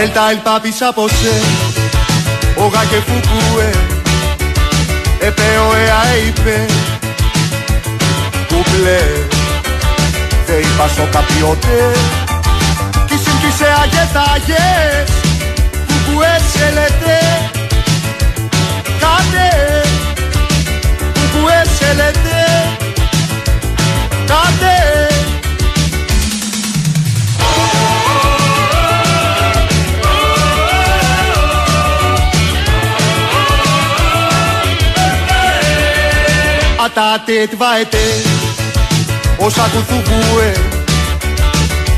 [0.00, 1.36] Ελτα el papi Σαποσέ
[2.56, 3.70] Όγα και φουκούε
[5.20, 6.66] Επέω εα είπε
[8.48, 9.00] Κουμπλέ
[10.46, 11.92] Δε είπα σο καπιότε
[13.06, 15.10] Κι συμπτήσε αγετάγες
[15.86, 17.50] Κουκουέ σελετέ
[19.00, 19.48] Κάτε
[21.14, 22.46] Κουκουέ σελετέ
[24.26, 25.07] Κάτε
[36.88, 38.04] Atate tvaete
[39.36, 40.52] Όσα κουθουβούε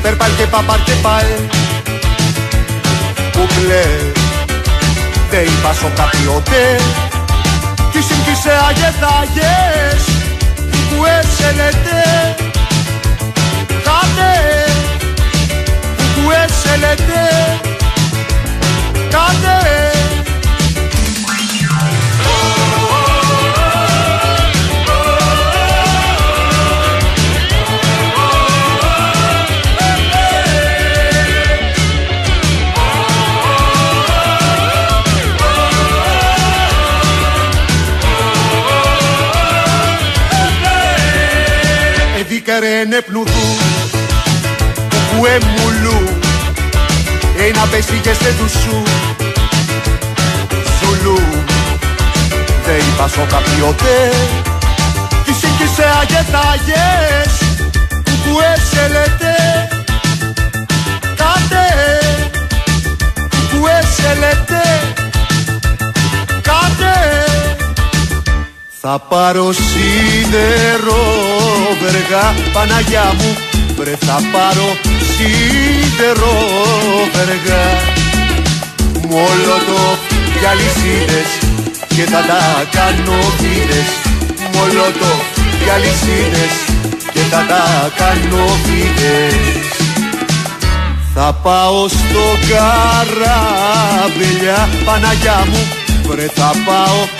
[0.02, 1.36] Περπάλ και παπάρ και πάε.
[3.32, 3.84] Κουμπλέ
[5.30, 6.80] Δε είπα σο καπιότε
[7.92, 10.02] Κι συμπτήσε αγεθάγες
[10.70, 12.34] Κουκουέ σελετέ
[13.68, 14.32] Κάτε
[15.96, 17.60] Κουκουέ σελετέ
[19.10, 19.99] Κάτε
[42.52, 43.56] Εδίκαρε πνουδού
[45.10, 46.18] που εμουλού
[47.48, 48.82] ένα πέσηγε σε του σου
[50.80, 51.20] Ζουλού
[52.64, 54.12] Δε είπα σο καπιότε
[55.24, 57.32] Κι σύγκυσε αγετάγες
[58.04, 59.34] που έσελετε
[61.16, 61.66] Κάτε
[63.50, 64.62] που έσελετε
[66.42, 67.29] Κάτε
[68.82, 71.02] θα πάρω σίδερο
[71.80, 73.36] βεργά Παναγιά μου.
[73.76, 74.68] Βρε θα πάρω
[75.12, 76.34] σίδερο
[77.14, 77.66] βεργά.
[79.08, 79.82] Μολότο
[80.40, 81.30] για λυσίδες
[81.88, 83.88] και θα τα κάνω βίδες
[84.54, 85.12] Μολότο
[85.64, 86.54] για λυσίδες
[87.12, 89.34] και θα τα κάνω βίδες
[91.14, 93.48] θα πάω στο καράβελια
[94.84, 95.62] Παναγιά μου.
[96.08, 97.19] Βρε θα πάω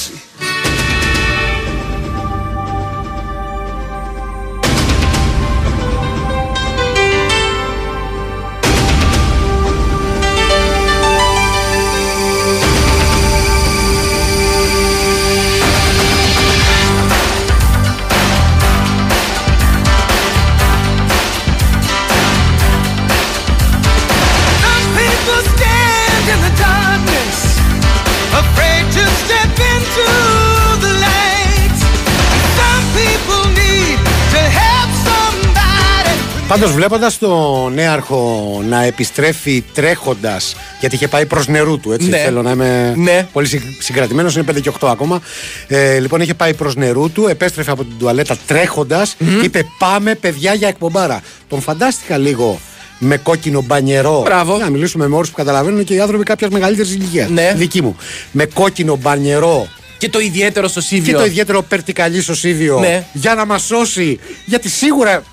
[36.51, 42.09] Πάντως, βλέποντας τον νέαρχο να επιστρέφει τρέχοντας, γιατί είχε πάει προς νερού του, έτσι.
[42.09, 42.17] Ναι.
[42.17, 43.27] Θέλω να είμαι Ναι.
[43.33, 43.47] πολύ
[43.79, 45.21] συγκρατημένος, είναι 5 και 8 ακόμα.
[45.67, 50.15] Ε, λοιπόν, είχε πάει προς νερού του, επέστρεφε από την τουαλέτα τρέχοντας και είπε: Πάμε,
[50.15, 51.21] παιδιά, για εκπομπάρα.
[51.49, 52.59] Τον φαντάστηκα λίγο
[52.99, 54.21] με κόκκινο μπανιερό.
[54.21, 54.57] Μπράβο.
[54.57, 57.29] Να μιλήσουμε με όρους που καταλαβαίνουν και οι άνθρωποι κάποιας μεγαλύτερης ηλικίας.
[57.29, 57.53] Ναι.
[57.55, 57.95] Δική μου.
[58.31, 61.17] Με κόκκινο μπανιερό Και το ιδιαίτερο στο και Σίβιο.
[61.17, 63.05] το ιδιαίτερο περτικαλί στο Σίβιο Ναι.
[63.13, 64.19] για να μας σώσει.
[64.45, 65.23] Γιατί σίγουρα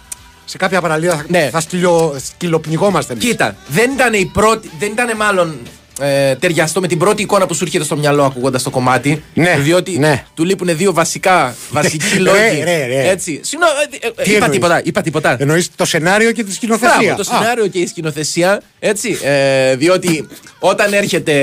[0.50, 1.48] σε κάποια παραλία θα, Ναι.
[1.52, 3.24] θα σκυλο, σκυλοπνιγόμαστε εμείς.
[3.24, 5.56] Κοίτα, δεν ήταν η πρώτη, δεν ήταν μάλλον
[6.00, 9.22] ε, ταιριαστό με την πρώτη εικόνα που σου έρχεται στο μυαλό ακούγοντας το κομμάτι.
[9.34, 10.24] Ναι, Διότι ναι.
[10.34, 12.38] του λείπουν δύο βασικά, βασικοί λόγοι.
[12.38, 13.08] Ρε, ρε, ρε.
[13.08, 13.40] Έτσι.
[13.42, 13.66] Συγνώ,
[14.00, 14.80] ε, ε, Τι είπα εννοείς; τίποτα.
[14.84, 15.36] Είπα τίποτα.
[15.38, 16.96] Εννοείς το σενάριο και τη σκηνοθεσία.
[17.02, 18.62] Μπράβο, το Α, σενάριο και η σκηνοθεσία.
[18.78, 19.18] Έτσι.
[19.22, 20.28] Ε, διότι
[20.58, 21.34] όταν έρχεται.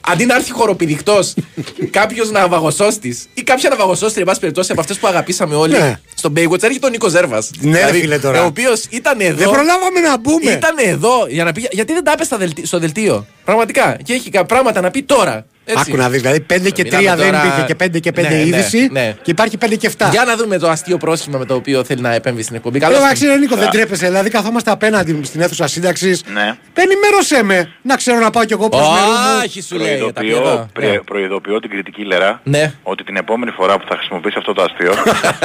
[0.00, 1.18] Αντί να έρθει χοροπηδικτό
[1.90, 5.98] κάποιος ναυαγοσώστη ή κάποια ναυαγοσώστρια, εν πάση περιπτώσει, από αυτές που αγαπήσαμε όλοι Ναι.
[6.14, 7.50] στον Baywatch, έρχεται ο Νίκος Ζέρβας.
[7.60, 8.42] Ναι, ρε φίλε, τώρα.
[8.42, 9.36] Ο οποίος ήταν εδώ.
[9.36, 10.50] Δεν προλάβαμε να μπούμε.
[10.50, 11.68] Ήταν εδώ για να πει.
[11.70, 13.96] Γιατί δεν τα έπεσε στα δελτι- στο δελτίο; Πραγματικά.
[14.04, 15.44] Και έχει κα- πράγματα να πει τώρα.
[15.64, 15.84] Έτσι.
[15.88, 18.22] Άκου να δεις, δηλαδή 5 και 3 Μιλάμε δεν τώρα- υπήρχε και 5 και 5
[18.22, 19.14] Ναι, ναι, είδηση ναι.
[19.22, 20.08] και υπάρχει 5 και 7.
[20.10, 22.76] Για να δούμε το αστείο πρόσχημα με το οποίο θέλει να επέμβει στην εκπομπή.
[22.76, 23.32] Ε, Καλώς Εντάξει, τον.
[23.32, 24.06] ρε Νίκο, δεν τρέπεσαι.
[24.06, 26.24] Δηλαδή, καθόμαστε απέναντι στην αίθουσα σύνταξης.
[26.32, 26.56] Ναι.
[26.74, 27.72] Ενημέρωσέ με.
[27.82, 29.40] Να ξέρω να πάω κι εγώ προς νερού μου.
[29.44, 29.98] Όχι, σου λέει.
[29.98, 30.68] Τα πει Προειδοποιώ, εδώ.
[30.72, 30.98] πρε- Ναι.
[30.98, 32.72] προειδοποιώ την κριτική λερά Ναι.
[32.82, 34.92] ότι την επόμενη φορά που θα χρησιμοποιήσει αυτό το αστείο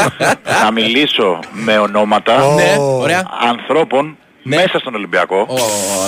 [0.61, 2.53] θα μιλήσω με ονόματα Ω.
[2.53, 3.23] Ναι, ωραία.
[3.49, 4.55] ανθρώπων Ναι.
[4.55, 5.53] μέσα στον Ολυμπιακό Ω,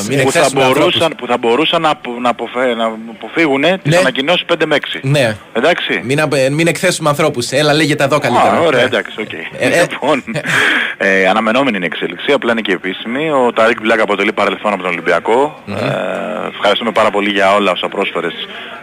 [0.10, 1.16] μην που, θα εκθέσουμε μπορούσαν, ανθρώπους.
[1.18, 2.86] που θα μπορούσαν να, απο- να, αποφε- να
[3.16, 3.98] αποφύγουν τις Ναι.
[3.98, 5.00] ανακοινώσεις 5 με 6.
[5.02, 5.36] Ναι.
[5.54, 6.02] Εντάξει.
[6.04, 7.52] Μην, απε- μην εκθέσουμε ανθρώπους.
[7.52, 8.52] Έλα, λέγεται εδώ καλύτερα.
[8.52, 8.86] Α, ωραία, Ναι.
[8.86, 9.34] εντάξει, οκ.
[9.34, 9.82] Ε, ε.
[9.90, 10.24] λοιπόν,
[10.98, 13.32] ε, αναμενόμενη είναι η εξέλιξη, απλά είναι και επίσημη.
[13.32, 15.74] Ο Ταρίκ Μπλάκ αποτελεί παρελθόν από τον Ολυμπιακό Ε,
[16.54, 18.34] ευχαριστούμε πάρα πολύ για όλα όσα πρόσφερες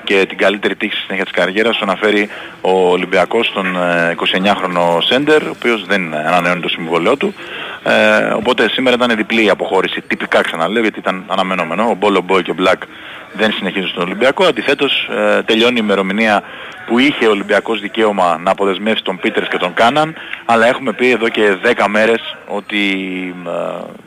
[0.05, 2.29] και την καλύτερη τύχη στη συνέχεια της καριέρας σου αναφέρει
[2.61, 7.35] ο Ολυμπιακός στον ε, 29χρονο Σέντερ, ο οποίος δεν ανανεώνει το συμβολέο του.
[7.85, 11.83] Ε, οπότε σήμερα ήταν διπλή η αποχώρηση, τυπικά ξαναλέω, γιατί ήταν αναμενόμενο.
[11.91, 12.83] Ο Μπόλο Μπόι και ο Μπλακ
[13.33, 14.45] δεν συνεχίζουν στον Ολυμπιακό.
[14.45, 16.43] Αντιθέτως ε, τελειώνει η ημερομηνία
[16.87, 21.11] που είχε ο Ολυμπιακός δικαίωμα να αποδεσμεύσει τον Πίτερς και τον Κάναν, αλλά έχουμε πει
[21.11, 22.79] εδώ και 10 μέρες ότι
[23.47, 23.51] ε,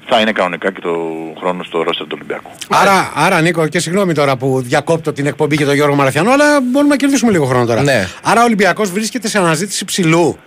[0.06, 0.96] θα είναι κανονικά και το
[1.40, 2.52] χρόνο στο ρόστερ του Ολυμπιακού.
[2.70, 6.62] Άρα, άρα, Νίκο, και συγγνώμη τώρα που διακόπτω την εκπομπή και τον Γιώργο Μαραθιανό, αλλά
[6.62, 7.82] μπορούμε να κερδίσουμε λίγο χρόνο τώρα.
[7.82, 8.08] Ναι.
[8.24, 10.38] Άρα, ο Ολυμπιακός βρίσκεται σε αναζήτηση ψηλού.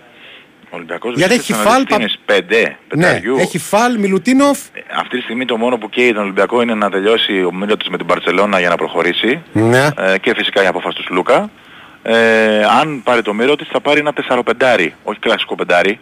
[0.71, 3.35] Ο Ολυμπιακός Γιατί βρίσκεται έχει σε φάλ, αναζήτηση πα- 5, Ναι, πενταριού.
[3.39, 4.59] έχει φάλ, Μιλουτίνοφ.
[4.73, 7.89] Ε, Αυτή τη στιγμή το μόνο που καίει τον Ολυμπιακό είναι να τελειώσει ο Μίλωτης
[7.89, 9.41] με την Παρσελώνα για να προχωρήσει.
[9.53, 9.87] Ναι.
[9.97, 11.49] Ε, και φυσικά η απόφαση του Σλούκα.
[12.03, 15.99] Ε, αν πάρει το Μύρωτης θα πάρει ένα 4-5, όχι κλασικό πεντάρι.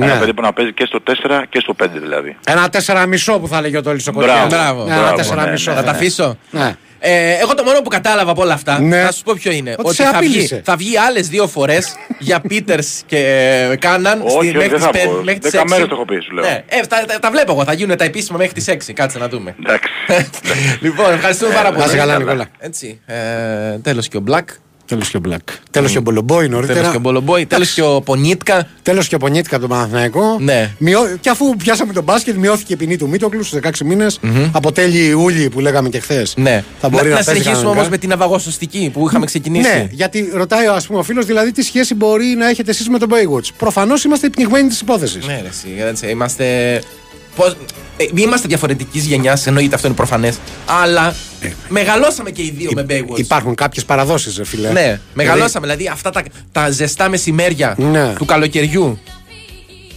[0.00, 0.06] Ναι.
[0.06, 2.36] Ένα παιδί που να παίζει και στο 4 και στο 5 δηλαδή.
[2.46, 4.42] Ένα τέσσερα μισό που θα λέγει ο Τόλης ο Μπράβο.
[4.42, 4.48] Κωτιάς.
[4.62, 4.84] Μπράβο.
[4.84, 5.70] Ναι, ένα Μπράβο, τέσσερα ναι, μισό.
[5.70, 5.96] ναι, Θα τα ναι.
[5.96, 6.36] αφήσω.
[6.50, 6.74] Ναι.
[6.98, 9.02] Ε, εγώ το μόνο που κατάλαβα από όλα αυτά, Ναι.
[9.02, 9.74] θα σου πω ποιο είναι.
[9.78, 10.60] Ότι σε θα βγει, απείλησε.
[10.64, 13.18] θα βγει άλλες δύο φορές για Πίτερ και
[13.70, 15.22] ε, Κάναν Όχι, όχι, μέχρι δεν τις θα πεν- πω.
[15.22, 15.68] μέχρι τις Δέκα 6.
[15.70, 16.44] μέρες το έχω πει, σου λέω.
[16.44, 17.64] Ναι, ε, τα, τα, τα βλέπω εγώ.
[17.64, 18.92] Θα γίνουν τα επίσημα μέχρι τις 6.
[18.92, 19.54] Κάτσε να δούμε.
[19.64, 19.88] Εντάξει.
[20.84, 21.78] λοιπόν, ευχαριστούμε πάρα πολύ.
[21.80, 22.46] Να είσαι καλά, Νικόλα.
[22.58, 23.00] Έτσι.
[23.06, 23.14] Ε,
[23.82, 24.48] Τέλος και ο Μπλακ.
[24.86, 25.40] Τέλος και ο Μπλακ.
[25.70, 26.90] Τέλος και ο Μπολομπόη Τέλος νωρίτερα.
[26.90, 27.46] και ο Μπολομπόη.
[27.46, 28.68] Τέλος και ο Πονίτκα.
[28.82, 30.36] Τέλος και ο Πονίτικα τον Παναθηναϊκό.
[30.40, 30.70] Ναι.
[30.78, 31.00] Μειώ...
[31.20, 34.20] Και αφού πιάσαμε τον μπάσκετ, μειώθηκε η ποινή του Μίτοκλου στους 16 μήνες.
[34.52, 36.34] Από τέλη Ιούλη που λέγαμε και χθες.
[36.36, 36.64] Ναι.
[36.80, 37.78] Θα μπορεί να, να, να παίζει συνεχίσουμε κανονικά.
[37.78, 39.68] όμως με την αβαγοσωστική που είχαμε ξεκινήσει.
[39.68, 42.98] Ναι, γιατί ρωτάει ας πούμε, ο φίλος, δηλαδή τι σχέση μπορεί να έχετε εσείς με
[42.98, 43.48] τον Baywatch.
[43.58, 45.26] Προφανώς είμαστε πνιγμένοι της υπόθεσης.
[45.26, 46.80] Ναι, ρε, εσύ, έτσι, είμαστε.
[47.36, 47.56] Πώς,
[47.96, 50.38] ε, είμαστε διαφορετικής γενιάς, εννοείται αυτό είναι προφανές.
[50.82, 51.14] Αλλά
[51.68, 53.18] μεγαλώσαμε και οι δύο με Baywatch.
[53.18, 54.70] Υπάρχουν κάποιες παραδόσεις, ρε φίλε.
[54.72, 55.66] Ναι, μεγαλώσαμε.
[55.66, 56.22] Δηλαδή αυτά τα,
[56.52, 58.12] τα ζεστά μεσημέρια Ναι.
[58.18, 58.98] του καλοκαιριού.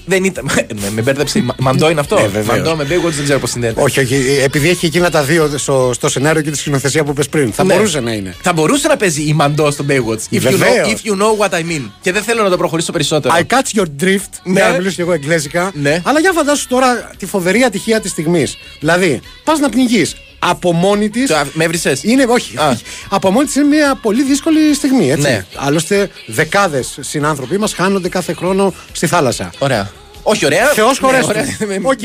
[0.09, 0.49] Δεν ήταν.
[0.55, 1.39] με, με μπέρδεψε.
[1.39, 2.17] η Μα- Μαντό είναι αυτό.
[2.17, 2.47] Ε, βεβαίως.
[2.47, 3.81] Μαντό με Baywatch δεν ξέρω πώς συνδέεται.
[3.81, 4.15] Όχι, όχι.
[4.43, 7.53] Επειδή έχει εκείνα τα δύο στο, στο σενάριο και τη σκηνοθεσία που είπε πριν.
[7.53, 7.73] Θα Ναι.
[7.73, 8.35] μπορούσε να είναι.
[8.41, 9.93] Θα μπορούσε να παίζει η Μαντό στο Baywatch.
[10.35, 10.87] If you, know, Βεβαίως.
[10.87, 11.81] if you know what I mean.
[12.01, 13.35] Και δεν θέλω να το προχωρήσω περισσότερο.
[13.37, 14.31] I catch your drift.
[14.43, 14.61] Ναι.
[14.61, 14.67] Ναι.
[14.67, 15.71] Να μιλήσω κι εγώ εγγλέζικα.
[15.73, 16.01] Ναι.
[16.03, 18.57] Αλλά για φαντάσου τώρα τη φοβερή ατυχία της στιγμής.
[18.79, 21.25] Δηλαδή, πας να πνιγείς από μόνη τη.
[21.27, 22.67] Το- Με έβρισες; Είναι, όχι, Α.
[22.69, 22.83] όχι.
[23.09, 25.11] Από μόνη της είναι μια πολύ δύσκολη στιγμή.
[25.11, 25.27] Έτσι.
[25.29, 25.45] Ναι.
[25.55, 29.51] Άλλωστε, δεκάδες συνάνθρωποι μας χάνονται κάθε χρόνο στη θάλασσα.
[29.59, 29.91] Ωραία.
[30.23, 30.65] Όχι ωραία.
[30.67, 31.27] Θεός Ναι, σχωρέσ' του.
[31.29, 31.45] ωραία.
[31.91, 31.99] Οκ,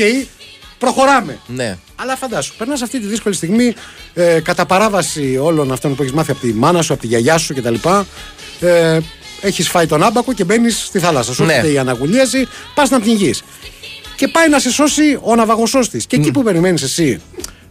[0.77, 1.39] προχωράμε.
[1.47, 1.77] Ναι.
[1.95, 3.73] Αλλά φαντάσου, περνάς αυτή τη δύσκολη στιγμή
[4.13, 7.37] ε, κατά παράβαση όλων αυτών που έχεις μάθει από τη μάνα σου, από τη γιαγιά
[7.37, 7.75] σου κτλ.
[8.59, 8.99] Ε,
[9.41, 11.33] έχεις φάει τον άμπακο και μπαίνεις στη θάλασσα.
[11.33, 11.53] Σου Ναι.
[11.53, 13.33] έρχεται η αναγουλίαση, πας να πνιγείς.
[14.15, 15.97] Και πάει να σε σώσει ο ναυαγοσώστης.
[16.07, 17.21] Και εκεί που περιμένεις εσύ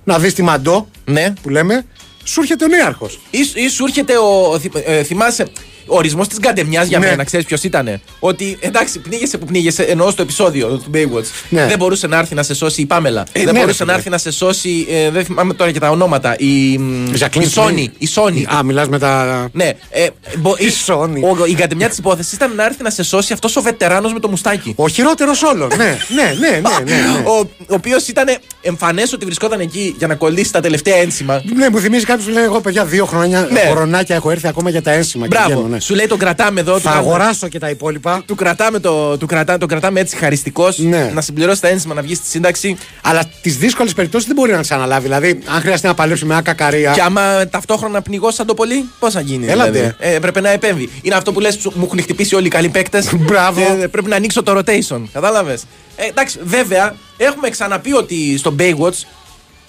[0.05, 1.33] να δεις τη Μαντώ Ναι.
[1.43, 1.87] που λέμε,
[2.25, 3.19] σου έρχεται ο Νέαρχος.
[3.31, 4.59] Ή, ή σου έρχεται ο.
[4.59, 5.47] θυ- ε, θυμάσαι.
[5.87, 7.07] Ο ορισμός της γκαντεμιάς για Ναι.
[7.07, 8.01] μένα, ξέρεις ποιος ήταν.
[8.19, 11.25] Ότι εντάξει, πνίγεσαι που πνίγεσαι, εννοώ στο επεισόδιο του Baywatch.
[11.49, 11.67] Ναι.
[11.67, 13.21] Δεν μπορούσε να έρθει να σε σώσει η Πάμελα.
[13.33, 13.97] Ε, δεν ναι, μπορούσε ρε, να φίλε.
[13.97, 14.87] έρθει να σε σώσει.
[14.91, 16.35] Ε, δεν θυμάμαι τώρα και τα ονόματα.
[16.39, 17.69] Η, μ, Jacqueline η Sony.
[17.79, 17.91] Smith.
[17.99, 18.55] Η Sony.
[18.55, 19.49] Α, μιλάς με τα.
[19.53, 20.07] Ναι, ε,
[20.39, 21.21] μπο- Η Sony.
[21.41, 24.21] ο- η γκαντεμιά της υπόθεσης ήταν να έρθει να σε σώσει αυτός ο βετεράνος με
[24.21, 24.73] το μουστάκι.
[24.77, 25.71] Ο χειρότερος όλων.
[25.77, 25.85] ναι,
[26.15, 27.23] ναι, ναι, ναι, ναι, ναι.
[27.35, 28.27] Ο, ο οποίος ήταν
[28.61, 31.43] εμφανές ότι βρισκόταν εκεί για να κολλήσει τα τελευταία ένσημα.
[31.57, 33.61] Ναι, μου θυμίζει κάποιος που λέει: Εγώ, παιδιά, δύο χρόνια Ναι.
[33.71, 35.29] χρονάκια έχω έρθει ακόμα για τα ένσημα.
[35.29, 35.69] και Μπράβο.
[35.75, 35.81] Βγαίνω, ναι.
[35.81, 36.75] Σου λέει τον κρατάμε εδώ.
[36.75, 38.23] του Θα κάνουμε- αγοράσω και τα υπόλοιπα.
[38.27, 41.11] του κρατάμε, το, του κρατά, τον κρατάμε έτσι χαριστικός Ναι.
[41.15, 42.77] να συμπληρώσει τα ένσημα να βγει στη σύνταξη.
[43.03, 45.03] Αλλά τις δύσκολες περιπτώσεις δεν μπορεί να τις αναλάβει.
[45.03, 46.93] Δηλαδή, αν χρειαστεί να παλέψει με άκα καρία.
[46.93, 49.47] Και άμα ταυτόχρονα πνιγώ σαν το πολύ, πώς θα γίνει.
[49.47, 49.71] Έλατε.
[49.71, 50.91] Δηλαδή; Ε, πρέπει να επέμβει.
[51.03, 53.15] Είναι αυτό που λες, μου έχουν χτυπήσει όλοι οι καλοί παίκτες.
[53.27, 53.61] Μπράβο.
[53.91, 55.03] πρέπει να ανοίξω το rotation.
[55.13, 55.63] Κατάλαβες;
[55.97, 59.03] Ε, εντάξει, βέβαια, έχουμε ξαναπεί ότι στο Baywatch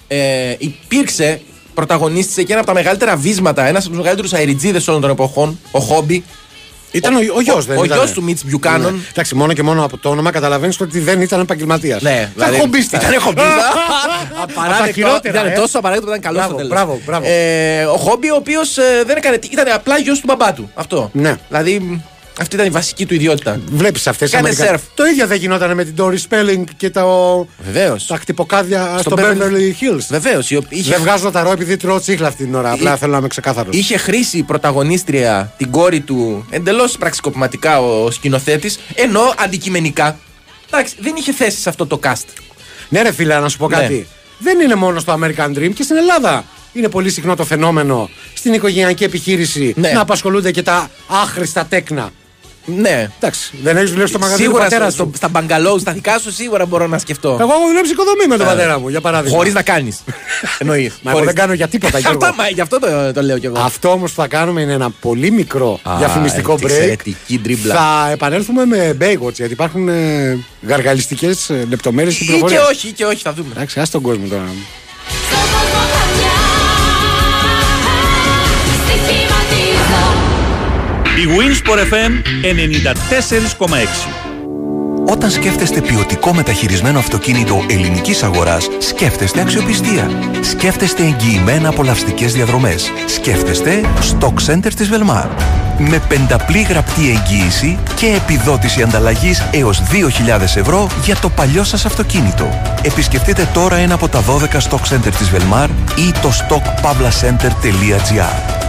[0.08, 0.18] ε,
[0.58, 1.42] υπήρξε
[1.76, 5.60] πρωταγωνιστής εκεί ένα από τα μεγαλύτερα βίσματα, ένας από τους μεγαλύτερους αεριτζίδες όλων των εποχών,
[5.72, 6.24] ο Χόμπι.
[6.92, 7.98] Ήταν ο, ο γιος, δεν ο ήταν.
[7.98, 8.94] γιος του Μιτς Μπιουκάνον.
[8.94, 9.00] Ναι.
[9.10, 12.02] Εντάξει, μόνο και μόνο από το όνομα καταλαβαίνεις ότι δεν ήταν επαγγελματίας.
[12.02, 13.04] Ναι, Ήταν χομπίστας.
[13.04, 13.64] Ήταν χομπίστας.
[14.44, 14.92] Από τα Απαράδεκτο.
[14.94, 15.56] χειρότερα, Ήταν ε.
[15.56, 16.72] τόσο απαράδεκτο που ήταν καλό Μπράβο, στο τέλος.
[16.74, 17.26] μπράβο, μπράβο.
[17.30, 19.38] Ε, ο Χόμπι, ο οποίος δεν έκανε.
[19.38, 20.72] τί- ήταν απλά γιος του μπαμπά του.
[20.74, 21.10] Αυτό.
[21.14, 21.36] Ναι.
[21.50, 21.96] Δηλαδή, μ,
[22.40, 23.60] αυτή ήταν η βασική του ιδιότητα.
[23.72, 24.82] Βλέπεις αυτές Κάνε σερφ.
[24.94, 27.48] Το ίδιο δεν γινόταν με την Tori Spelling και το...
[27.66, 28.06] Βεβαίως.
[28.06, 30.06] τα χτυποκάρδια στο, Beverly- Beverly Hills.
[30.10, 30.48] Βεβαίως.
[30.70, 32.72] Δεν βγάζω τα ρο επειδή τρώω τσίχλα αυτή την ώρα.
[32.72, 33.76] Απλά θέλω να είμαι ξεκάθαρος.
[33.76, 40.18] Είχε χρήσει η πρωταγωνίστρια την κόρη του εντελώς πραξικοπηματικά ο σκηνοθέτης, ενώ αντικειμενικά.
[40.72, 42.26] Εντάξει, δεν είχε θέση σε αυτό το cast.
[42.90, 43.76] Ναι, ρε φίλε, να σου πω Ναι.
[43.76, 44.08] κάτι.
[44.38, 46.44] Δεν είναι μόνο στο American Dream και στην Ελλάδα.
[46.74, 49.92] Είναι πολύ συχνό το φαινόμενο στην οικογενειακή επιχείρηση Ναι.
[49.92, 52.12] να απασχολούνται και τα άχρηστα τέκνα.
[52.66, 53.10] Ναι.
[53.20, 55.12] Εντάξει, δεν έχεις δουλέψει στο μαγαζί του Σίγουρα πατέρα στο, σου.
[55.16, 57.30] στα μπαγκαλόου, στα δικά σου, σίγουρα μπορώ να σκεφτώ.
[57.42, 59.38] Εγώ έχω δουλέψει οικοδομή με τον πατέρα μου, για παράδειγμα.
[59.38, 60.00] Χωρίς να κάνεις.
[60.60, 60.94] Εννοείς.
[61.02, 62.26] Μα εγώ δεν κάνω για τίποτα, Γιώργο.
[62.26, 63.60] Αυτό, μα, γι' αυτό το, το λέω κι εγώ.
[63.60, 66.70] Αυτό όμως που θα κάνουμε είναι ένα πολύ μικρό Α, διαφημιστικό τι break.
[66.70, 67.76] εξαιρετική ντρίμπλα.
[67.76, 72.60] Θα επανέλθουμε με Baywatch γιατί υπάρχουν ε, γαργαλιστικές λεπτομέρειες και Ή και πληροφορίε.
[72.60, 73.50] όχι, ή και όχι, θα δούμε.
[73.56, 74.44] Εντάξει, ας τον κόσμο τώρα.
[81.26, 82.12] Η Winsport FM
[83.66, 83.68] 94,6
[85.08, 90.10] Όταν σκέφτεστε ποιοτικό μεταχειρισμένο αυτοκίνητο ελληνικής αγοράς, σκέφτεστε αξιοπιστία.
[90.42, 92.92] Σκέφτεστε εγγυημένα απολαυστικές διαδρομές.
[93.06, 95.28] Σκέφτεστε Stock Center της Velmar.
[95.78, 102.78] Με πενταπλή γραπτή εγγύηση και επιδότηση ανταλλαγής έως 2.000 ευρώ για το παλιό σας αυτοκίνητο.
[102.82, 104.24] Επισκεφτείτε τώρα ένα από τα 12
[104.70, 108.64] Stock Center της Velmar ή το stockpavlacenter.gr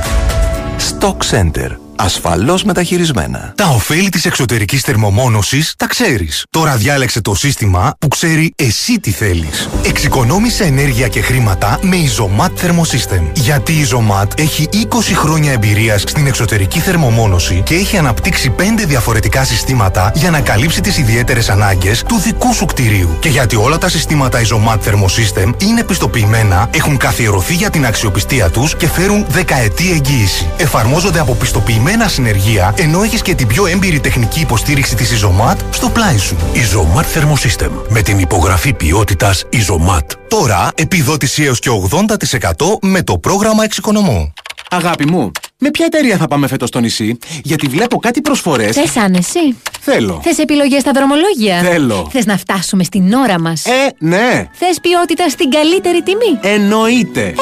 [1.00, 1.85] Stock Center.
[1.98, 3.52] Ασφαλώς μεταχειρισμένα.
[3.56, 6.44] Τα ωφέλη της εξωτερικής θερμομόνωσης τα ξέρεις.
[6.50, 9.68] Τώρα διάλεξε το σύστημα που ξέρει εσύ τι θέλεις.
[9.86, 13.22] Εξοικονόμησε ενέργεια και χρήματα με Isomat Thermosystem.
[13.34, 19.44] Γιατί η Isomat έχει 20 χρόνια εμπειρίας στην εξωτερική θερμομόνωση και έχει αναπτύξει 5 διαφορετικά
[19.44, 23.16] συστήματα για να καλύψει τις ιδιαίτερες ανάγκες του δικού σου κτηρίου.
[23.20, 28.76] Και γιατί όλα τα συστήματα Isomat Thermosystem είναι πιστοποιημένα, έχουν καθιερωθεί για την αξιοπιστία τους
[28.76, 30.46] και φέρουν δεκαετή εγγύηση.
[30.56, 35.88] Εφαρμόζονται από πιστοποιημένα συνεργεία, ενώ έχεις και την πιο έμπειρη τεχνική υποστήριξη της Isomat στο
[35.88, 36.36] πλάι σου.
[36.54, 40.04] Isomat Thermosystem με την υπογραφή ποιότητας Isomat.
[40.28, 44.32] Τώρα επιδότηση έως και 80% με το πρόγραμμα Εξοικονομώ.
[44.70, 48.76] Αγάπη μου, με ποια εταιρεία θα πάμε φέτος στο νησί, γιατί βλέπω κάτι προσφορές.
[48.76, 50.20] Θες άνεση; Θέλω.
[50.22, 52.08] Θες επιλογές στα δρομολόγια; Θέλω.
[52.12, 54.48] Θες να φτάσουμε στην ώρα μας; Ε, ναι.
[54.52, 57.20] Θες ποιότητα στην καλύτερη τιμή; Εννοείται.
[57.20, 57.32] Ε,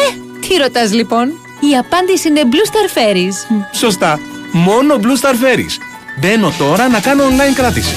[0.48, 3.56] τι ρωτάς λοιπόν; Η απάντηση είναι Blue Star Ferries.
[3.72, 4.18] Σωστά.
[4.52, 5.78] Μόνο Blue Star Ferries.
[6.20, 7.94] Μπαίνω τώρα να κάνω online κράτηση.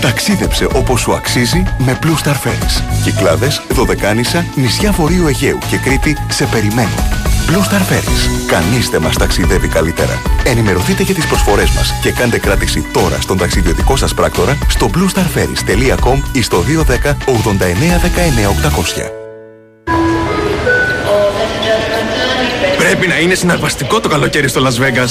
[0.00, 2.82] Ταξίδεψε όπως σου αξίζει με Blue Star Ferries.
[3.04, 7.16] Κυκλάδες, Δωδεκάνησα, νησιά Βορείου Αιγαίου και Κρήτη σε περιμένουν.
[7.48, 8.46] Blue Star Ferries.
[8.46, 10.22] Κανείς δεν μας ταξιδεύει καλύτερα.
[10.44, 16.18] Ενημερωθείτε για τις προσφορές μας και κάντε κράτηση τώρα στον ταξιδιωτικό σας πράκτορα στο bluestarferries.com
[16.32, 19.15] ή στο 210 89 19 800.
[22.98, 25.10] Πρέπει να είναι συναρπαστικό το καλοκαίρι στο Las Vegas.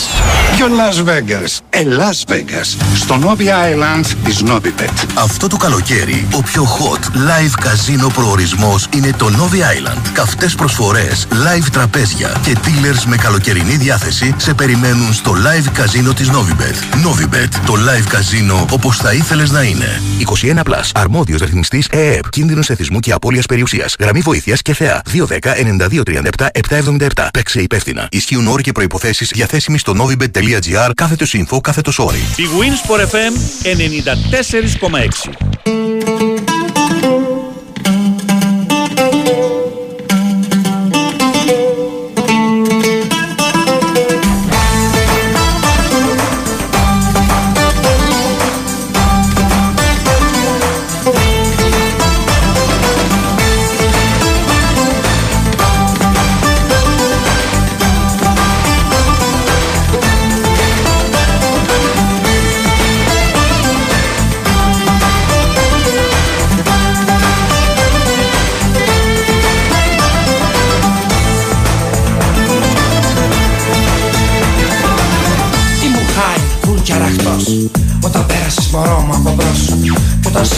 [0.55, 1.59] Ποιο Las Vegas.
[1.69, 2.83] Ε, Las Vegas.
[2.95, 5.05] Στο Novi Island της Novibet.
[5.13, 10.01] Αυτό το καλοκαίρι, ο πιο hot live καζίνο προορισμός είναι το Novi Island.
[10.13, 16.29] Καυτές προσφορές, live τραπέζια και dealers με καλοκαιρινή διάθεση σε περιμένουν στο live καζίνο της
[16.29, 17.07] Novibet.
[17.07, 20.01] Novibet, το live καζίνο όπως θα ήθελες να είναι.
[20.19, 20.89] 21 Plus.
[20.93, 22.29] Αρμόδιος ρυθμιστής ΕΕΠ.
[22.29, 23.95] Κίνδυνος εθισμού και απώλειας περιουσίας.
[23.99, 25.01] Γραμμή βοήθειας και θεά.
[25.05, 27.27] 210 9237 777.
[27.33, 28.07] Παίξε υπεύθυνα.
[28.11, 32.17] Ισχύουν όροι και προϋποθέσεις διαθέσιμοι στο novibet.gr κάθετος info κάθετος όροι.
[32.17, 35.84] Η Winsport FM 94,6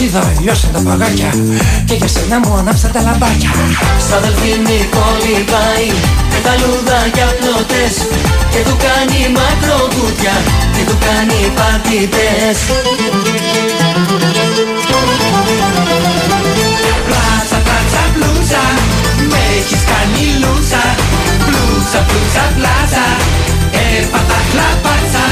[0.08, 1.30] Που όταν σ' είδα λιώσαν τα παγάκια
[1.84, 3.50] Και για σένα μου ανάψαν τα λαμπάκια.
[4.04, 5.86] Στα αδελφή Νικόλη πάει
[6.32, 7.94] Με τα λουδάκια πλωτές
[8.52, 10.34] Και του κάνει μακροκούτια
[10.74, 12.58] Και του κάνει παρτιτές.
[17.06, 18.64] Πλάτσα, πλάτσα, πλούτσα
[19.32, 20.82] Με έχεις κάνει λούτσα.
[21.46, 23.06] Πλούτσα, πλούτσα, πλάτσα
[23.96, 25.24] Έπατα χλαπάτσα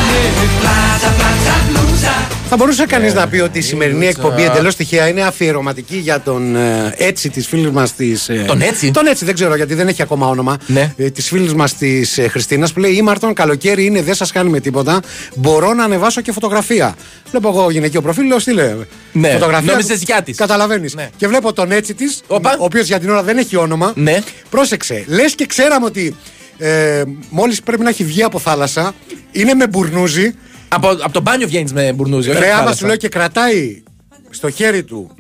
[0.61, 5.23] Πλάτσα, πλάτσα, πλούτσα Θα μπορούσε κανείς να πει ότι η σημερινή εκπομπή εντελώς τυχαία είναι
[5.23, 8.31] αφιερωματική για τον ε, έτσι της φίλης μας της.
[8.47, 10.57] Τον Έτσι; Τον έτσι, δεν ξέρω γιατί δεν έχει ακόμα όνομα.
[10.67, 10.93] Ναι.
[10.97, 14.51] Ε, της φίλης μας της ε, Χριστίνας που λέει: Ήμαρτον, καλοκαίρι είναι, δεν σας κάνει
[14.51, 15.01] με τίποτα.
[15.35, 16.95] Μπορώ να ανεβάσω και φωτογραφία.
[17.31, 18.75] Βλέπω εγώ γυναικείο προφίλ, λέω στείλε.
[19.13, 19.71] Ναι, φωτογραφία.
[19.71, 20.37] νόμιζες γιά της.
[20.37, 20.95] Καταλαβαίνεις.
[20.95, 21.09] Ναι.
[21.17, 23.93] Και βλέπω τον έτσι της, ο οποίος για την ώρα δεν έχει όνομα.
[23.95, 24.19] Ναι.
[24.51, 26.17] Πρόσεξε, λες και ξέραμε ότι
[26.59, 28.95] ε, μόλις πρέπει να έχει βγει από θάλασσα,
[29.33, 30.35] είναι με μπουρνούζι.
[30.69, 32.31] Από, από το μπάνιο βγαίνεις με μπουρνούζι.
[32.31, 32.79] όχι Ρε, από άμα θάλασσα.
[32.79, 33.83] σου λέω και κρατάει
[34.31, 35.11] στο χέρι του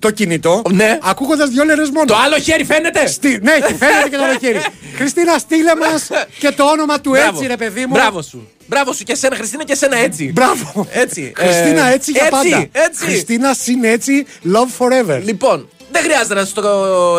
[0.00, 0.98] το κινητό, Ναι.
[1.02, 2.04] ακούγοντας δυο λέρε μόνο.
[2.06, 3.06] Το άλλο χέρι φαίνεται!
[3.06, 3.28] Στη...
[3.42, 4.58] Ναι, φαίνεται και το άλλο χέρι.
[4.98, 6.08] Χριστίνα, στείλε μας
[6.38, 7.28] και το όνομα του Μπράβο.
[7.28, 7.92] έτσι, ρε παιδί μου.
[7.92, 8.48] Μπράβο σου.
[8.66, 10.30] Μπράβο σου και εσένα, Χριστίνα, και εσένα έτσι.
[10.34, 10.86] Μπράβο.
[10.90, 11.32] Έτσι.
[11.36, 12.66] Χριστίνα, Ε, έτσι για έτσι, πάντα.
[12.72, 13.04] Έτσι.
[13.04, 15.20] Χριστίνα, συν έτσι, love forever.
[15.24, 16.62] Λοιπόν, δεν χρειάζεται να σας το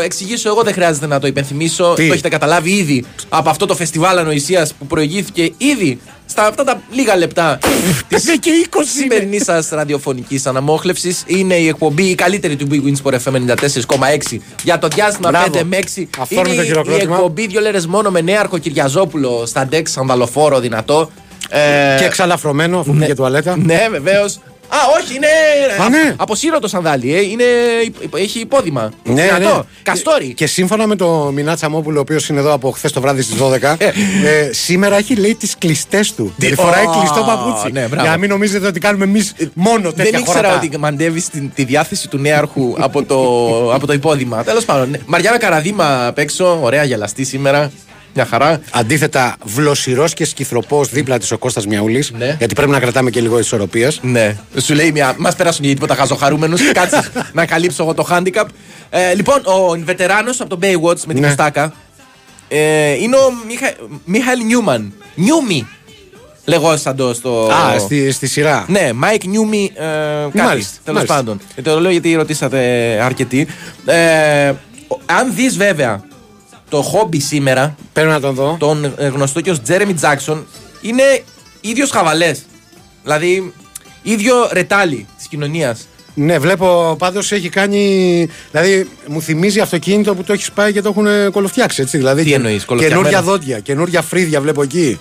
[0.04, 1.94] εξηγήσω εγώ, δεν χρειάζεται να το υπενθυμίσω.
[1.96, 6.64] Τι; Το έχετε καταλάβει ήδη από αυτό το φεστιβάλ ανοησίας που προηγήθηκε ήδη στα αυτά
[6.64, 7.58] τα λίγα λεπτά
[8.10, 8.86] Πέντε και 20 είναι.
[8.86, 11.24] σημερινής σας ραδιοφωνικής αναμόχλευσης.
[11.26, 15.52] Είναι η εκπομπή η καλύτερη του Big Wins for FM 94,6 για το διάστημα Μπράβο.
[15.60, 16.08] 5 με 6.
[16.20, 17.16] Αυθόρμητο Είναι η- η χειροκρότημα.
[17.16, 21.10] εκπομπή δύο λέρες μόνο με νέαρχο Κυριαζόπουλο στα ντεξ ανδαλοφόρο δυνατό.
[21.50, 23.58] Ε, Και εξαλαφρωμένο, αφού πήγε τουαλέτα.
[23.58, 24.40] ναι, βεβαίως.
[24.72, 25.28] Α, όχι, είναι.
[25.84, 26.14] Α, ναι.
[26.18, 27.22] Αποσύρωτο σανδάλι, ε.
[27.22, 27.44] είναι...
[28.16, 28.92] έχει υπόδημα.
[29.04, 29.56] Ναι, Δυνατό.
[29.56, 29.62] ναι.
[29.84, 30.34] Καστόρι.
[30.34, 33.36] Και σύμφωνα με το Μινά Τσαμόπουλο, ο οποίος είναι εδώ από χθες το βράδυ στις
[33.42, 36.34] 12, ε, σήμερα έχει λέει τις κλειστές του.
[36.38, 37.72] Δηλαδή φοράει Ω, κλειστό παπούτσι.
[37.72, 38.02] ναι, μπράβο.
[38.02, 40.66] για να μην νομίζετε ότι κάνουμε εμείς μόνο τέτοια Δεν ήξερα χωρατά.
[40.66, 43.18] ότι μαντεύεις τη, τη διάθεση του νέαρχου από το,
[43.74, 44.44] από το υπόδημα.
[44.44, 44.90] Τέλος πάντων.
[44.90, 44.98] ναι.
[45.06, 47.72] Μαριάννα Καραδίμα απ' έξω, ωραία γελαστή σήμερα.
[48.14, 48.62] Μια χαρά.
[48.72, 52.12] Αντίθετα, βλοσιρός και σκυθροπός δίπλα της ο Κώστας Μιαούλης.
[52.18, 52.36] Ναι.
[52.40, 54.00] Γιατί πρέπει να κρατάμε και λίγο ισορροπίας.
[54.02, 54.36] Ναι.
[54.62, 55.16] Σου λέει μια.
[55.18, 56.62] Μας περάσουν για τίποτα χαζοχαρούμενους.
[56.72, 58.46] Κάτσε να καλύψω εγώ το handicap.
[58.90, 61.28] Ε, λοιπόν, ο βετεράνος από τον Baywatch με την Ναι.
[61.28, 61.74] Κουστάκα
[62.48, 63.72] ε, είναι ο Μιχα...
[64.06, 64.94] Μιχαήλ Νιούμαν.
[65.16, 65.68] Νιούμι.
[66.46, 67.50] Λεγόσαν το στο.
[67.52, 68.66] Α, στη, στη σειρά.
[68.68, 69.72] Ναι, Mike Νιούμι.
[69.76, 69.84] Ε,
[70.24, 70.38] κάτι.
[70.38, 71.16] Μάλιστα, Τέλος μάλιστα.
[71.16, 71.40] πάντων.
[71.56, 72.60] Ε, το λέω γιατί ρωτήσατε
[73.04, 73.48] αρκετοί.
[73.86, 74.50] Ε,
[74.88, 76.04] ο- αν δεις βέβαια
[76.70, 78.56] το χόμπι σήμερα, Πρέπει να τον δω.
[78.60, 80.46] τον ε, γνωστό και ως Τζέρεμι Τζάξον,
[80.82, 81.04] είναι
[81.62, 82.42] ίδιος χαβαλές.
[83.04, 83.54] Δηλαδή,
[84.02, 85.88] ίδιο ρετάλι της κοινωνίας.
[86.14, 88.28] Ναι, βλέπω πάντως έχει κάνει.
[88.52, 91.82] Δηλαδή, μου θυμίζει αυτοκίνητο που το έχεις πάει και το έχουν κολοφτιάξει.
[91.82, 95.00] Έτσι, δηλαδή, Τι και- εννοείς, κολοφτιαγμένο; Καινούρια δόντια, καινούρια φρύδια βλέπω εκεί.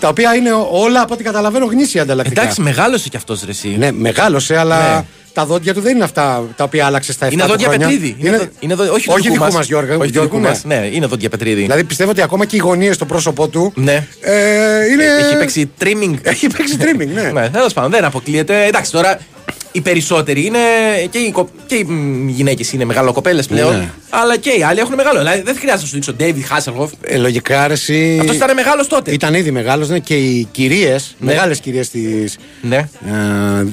[0.00, 2.40] Τα οποία είναι όλα από ό,τι καταλαβαίνω γνήσια ανταλλακτικά.
[2.42, 3.50] Εντάξει, μεγάλωσε κι αυτός ρε.
[3.50, 3.68] Εσύ.
[3.78, 5.04] Ναι, μεγάλωσε, αλλά Ναι.
[5.32, 7.86] Τα δόντια του δεν είναι αυτά τα οποία άλλαξες στα 7 Είναι του δόντια χρόνια.
[7.86, 8.16] Πετρίδη.
[8.18, 9.54] Είναι, δο- είναι δο- όχι, όχι δικού μας.
[9.54, 9.92] μα, Γιώργο.
[9.92, 10.48] Όχι του Γιώργου, δικού ναι.
[10.48, 10.64] μας.
[10.64, 11.60] Ναι, είναι δόντια Πετρίδη.
[11.60, 13.72] Δηλαδή πιστεύω ότι ακόμα και οι γωνίε στο πρόσωπό του.
[13.76, 14.06] Ναι.
[14.20, 15.04] Ε, είναι...
[15.04, 16.14] Έχει παίξει trimming.
[16.22, 17.22] Έχει παίξει trimming, ναι.
[17.22, 18.64] ναι, τέλος πάντων, δεν αποκλείεται.
[18.66, 19.18] Εντάξει, τώρα
[19.72, 20.58] οι περισσότεροι είναι
[21.10, 21.86] και οι, κο- και οι
[22.28, 23.76] γυναίκες είναι μεγαλοκοπέλες πλέον.
[23.76, 23.88] Ναι.
[24.10, 25.18] Αλλά και οι άλλοι έχουν μεγάλο.
[25.18, 26.88] Δηλαδή δεν χρειάζεται να σου δείξω David Hasselhoff.
[27.00, 28.16] Ε, λογικά αρέσει.
[28.20, 29.10] Αυτός ήταν μεγάλος τότε.
[29.12, 31.26] Ήταν ήδη μεγάλος, ναι, και οι κυρίες, Ναι.
[31.32, 32.76] μεγάλες κυρίες της Ναι.
[32.76, 33.66] ε,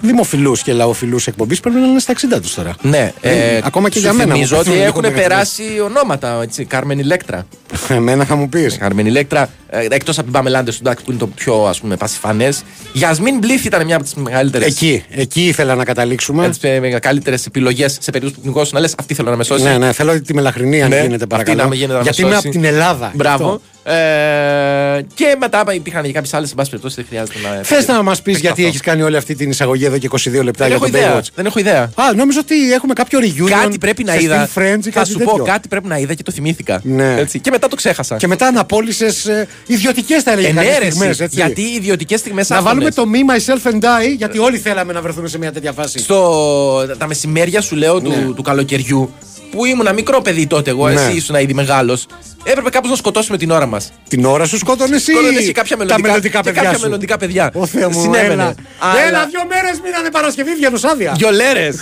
[0.00, 2.74] δημοφιλούς και λαοφιλούς εκπομπής πρέπει να είναι στα 60 τους τώρα.
[2.82, 5.34] Ναι, Ε, ακόμα και σου για μένα μου Θυμίζω ότι πέφτουν λίγο έχουν μεγαθύτερα.
[5.34, 6.38] περάσει ονόματα.
[6.42, 7.46] Έτσι, Κάρμεν Ηλέκτρα.
[7.88, 8.76] Εμένα θα μου πεις.
[8.78, 9.48] Κάρμεν Ηλέκτρα,
[9.88, 12.62] εκτός από την Παμελάντε του εντάξει, που είναι το πιο ας πούμε πασιφανές.
[12.92, 14.66] Γιασμίν Μπλίθ ήταν μια από τις μεγαλύτερες.
[14.68, 16.48] Εκεί, εκεί ήθελα να καταλήξουμε.
[16.48, 19.62] Τι καλύτερες επιλογές σε περίπτωση που πνιγώσουν να λες αυτή θέλω να με σώσει.
[19.62, 21.62] Ναι, ναι, θέλω τη μελαχρινή αν Ναι, γίνεται αυτή παρακαλώ.
[21.62, 22.46] να με γίνεται να με Γιατί είμαι σώσει.
[22.48, 23.12] από την Ελλάδα.
[23.14, 23.60] Μπράβο.
[23.84, 27.62] Ε, και μετά υπήρχαν και κάποιες άλλες, εν πάση περιπτώσει δεν χρειάζεται να.
[27.62, 28.66] Θες να μας πεις γιατί αυτό.
[28.66, 31.18] έχεις κάνει όλη αυτή την εισαγωγή εδώ και 22 λεπτά Δεν για έχω τον ιδέα.
[31.20, 31.24] Baywatch.
[31.34, 31.82] Δεν έχω ιδέα.
[31.94, 33.48] Α, νόμιζα ότι έχουμε κάποιο reunion.
[33.50, 34.48] Κάτι πρέπει να σε είδα.
[34.54, 35.36] Still Friends ή Θα κάτι σου τέτοιο.
[35.36, 36.80] πω κάτι πρέπει να είδα και το θυμήθηκα.
[36.84, 37.14] Ναι.
[37.18, 37.38] Έτσι.
[37.40, 38.16] Και μετά το ξέχασα.
[38.16, 41.36] Και μετά αναπόλυσες ε, ιδιωτικές θα έλεγε Ε, ναι, κάποιες ρε, εσύ, στιγμές, έτσι.
[41.36, 45.00] Γιατί οι ιδιωτικές στιγμές Να βάλουμε το Me, Myself and I, γιατί όλοι θέλαμε να
[45.02, 45.98] βρεθούμε σε μια τέτοια φάση.
[45.98, 48.08] Στο, τα μεσημέρια σου λέω Ναι.
[48.14, 49.10] του, του καλοκαιριού
[49.50, 51.00] που ήμουν μικρό παιδί τότε εγώ, Ναι.
[51.00, 52.06] εσύ ήσουν ήδη μεγάλος.
[52.44, 53.92] Έπρεπε κάπως να σκοτώσουμε την ώρα μας.
[54.08, 56.84] Την ώρα σου σκότωνε εσύ; Σκότωνες και κάποια τα μελλοντικά, μελλοντικά και παιδιά κάποια σου.
[56.84, 57.50] μελλοντικά παιδιά.
[57.54, 58.32] Ω Θεέ μου, Συνέβαινε.
[58.32, 58.54] έλα.
[58.78, 61.12] Αλλά- Έλα, δύο μέρες μείνανε Παρασκευή, βγαίνω άδεια.
[61.16, 61.74] Δυο λέρες.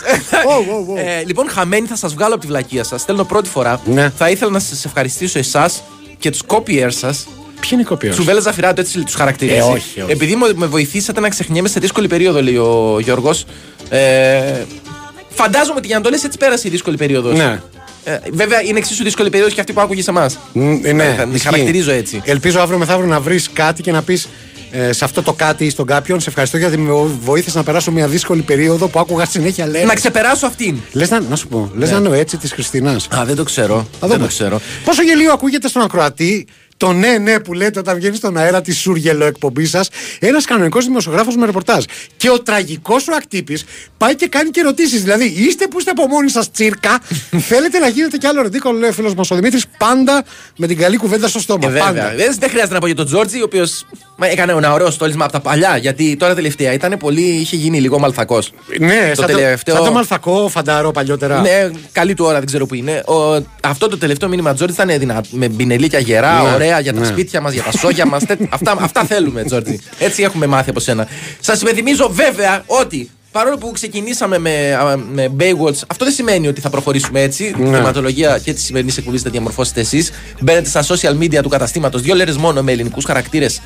[0.47, 0.99] Ω, ω, ω.
[1.21, 3.01] Ε, λοιπόν, χαμένοι θα σας βγάλω από τη βλακεία σας.
[3.01, 3.81] Στέλνω πρώτη φορά.
[3.85, 4.13] Ναι.
[4.17, 5.83] Θα ήθελα να σας ευχαριστήσω εσάς
[6.19, 7.27] και τους copiers σας.
[7.61, 8.17] Ποιο είναι η κοπία σου.
[8.17, 9.57] Τσουβέλα Ζαφυράτου, έτσι τους χαρακτηρίζει.
[9.59, 10.11] Ε, όχι, όχι.
[10.13, 13.45] Επειδή μου- με βοηθήσατε να ξεχνιέμαι σε δύσκολη περίοδο, λέει ο Γιώργος.
[13.89, 14.43] Ε,
[15.43, 17.39] φαντάζομαι ότι για να το λες έτσι πέρασε η δύσκολη περίοδος.
[17.39, 17.61] Ναι.
[18.05, 20.39] Ε, βέβαια είναι εξίσου δύσκολη περίοδος και αυτή που άκουγε σε εμάς.
[20.53, 21.45] Μ, ε, ναι, θα τη ισχύει.
[21.45, 22.21] χαρακτηρίζω έτσι.
[22.25, 24.29] Ελπίζω αύριο μεθαύριο να βρεις κάτι και να πεις
[24.71, 26.21] ε, σε αυτό το κάτι ή στον κάποιον.
[26.21, 29.85] Σε ευχαριστώ γιατί με βοήθησε να περάσω μια δύσκολη περίοδο που άκουγα συνέχεια λέει.
[29.85, 30.77] Να ξεπεράσω αυτήν.
[30.93, 33.09] Λες να, να σου πω, λες να είναι ο έτσι της Χριστίνας.
[33.17, 33.87] Α, δεν το ξέρω.
[34.01, 34.61] δεν το ξέρω.
[34.85, 36.47] Πόσο γελίο ακούγεται στον ακροατή
[36.79, 39.89] το ναι, ναι που λέτε όταν βγαίνει στον αέρα τη σούργελο εκπομπή σας,
[40.19, 41.85] ένας κανονικός δημοσιογράφος με ρεπορτάζ.
[42.17, 43.65] Και ο τραγικός σου ακτύπης
[43.97, 45.03] πάει και κάνει και ερωτήσεις.
[45.03, 47.01] Δηλαδή, είστε που είστε από μόνοι σας τσίρκα,
[47.51, 50.25] θέλετε να γίνετε κι άλλο ρεντίκολο, λέει ο φίλος μας ο Δημήτρης, πάντα
[50.57, 51.69] με την καλή κουβέντα στο στόμα.
[51.69, 51.85] Ε, βέβαια.
[51.85, 52.13] πάντα.
[52.17, 53.87] Δεν, δεν χρειάζεται να πω για τον Τζόρτζι, ο οποίος
[54.21, 55.77] έκανε ένα ωραίο στόλισμα από τα παλιά.
[55.77, 57.23] Γιατί τώρα τελευταία ήταν πολύ.
[57.23, 58.53] είχε γίνει λίγο μαλθακός.
[58.79, 61.41] Ναι, το σαν, τελευταίο- το, σαν το μαλθακό φανταρό παλιότερα.
[61.41, 63.03] Ναι, καλή του ώρα, δεν ξέρω που είναι.
[63.07, 67.01] Ο, αυτό το τελευταίο μήνυμα Τζόρτζι ήταν δυνα, με μπινελίκια γερά, Ναι, ωραία για τα
[67.01, 67.07] ναι.
[67.07, 68.23] σπίτια μας, για τα σόγια μας.
[68.51, 69.79] αυτά, αυτά θέλουμε, Τζόρτζι.
[69.99, 71.09] Έτσι έχουμε μάθει από σένα.
[71.41, 76.61] Σας υπενθυμίζω βέβαια ότι παρόλο που ξεκινήσαμε με, α, με Baywatch, αυτό δεν σημαίνει ότι
[76.61, 77.55] θα προχωρήσουμε έτσι.
[77.59, 77.69] Ναι.
[77.69, 80.11] Η θεματολογία και τη σημερινή εκπομπή θα διαμορφώσετε εσείς.
[80.41, 83.61] Μπαίνετε στα social media του καταστήματος, δύο λέρες μόνο με ελληνικούς χαρακτήρες ε,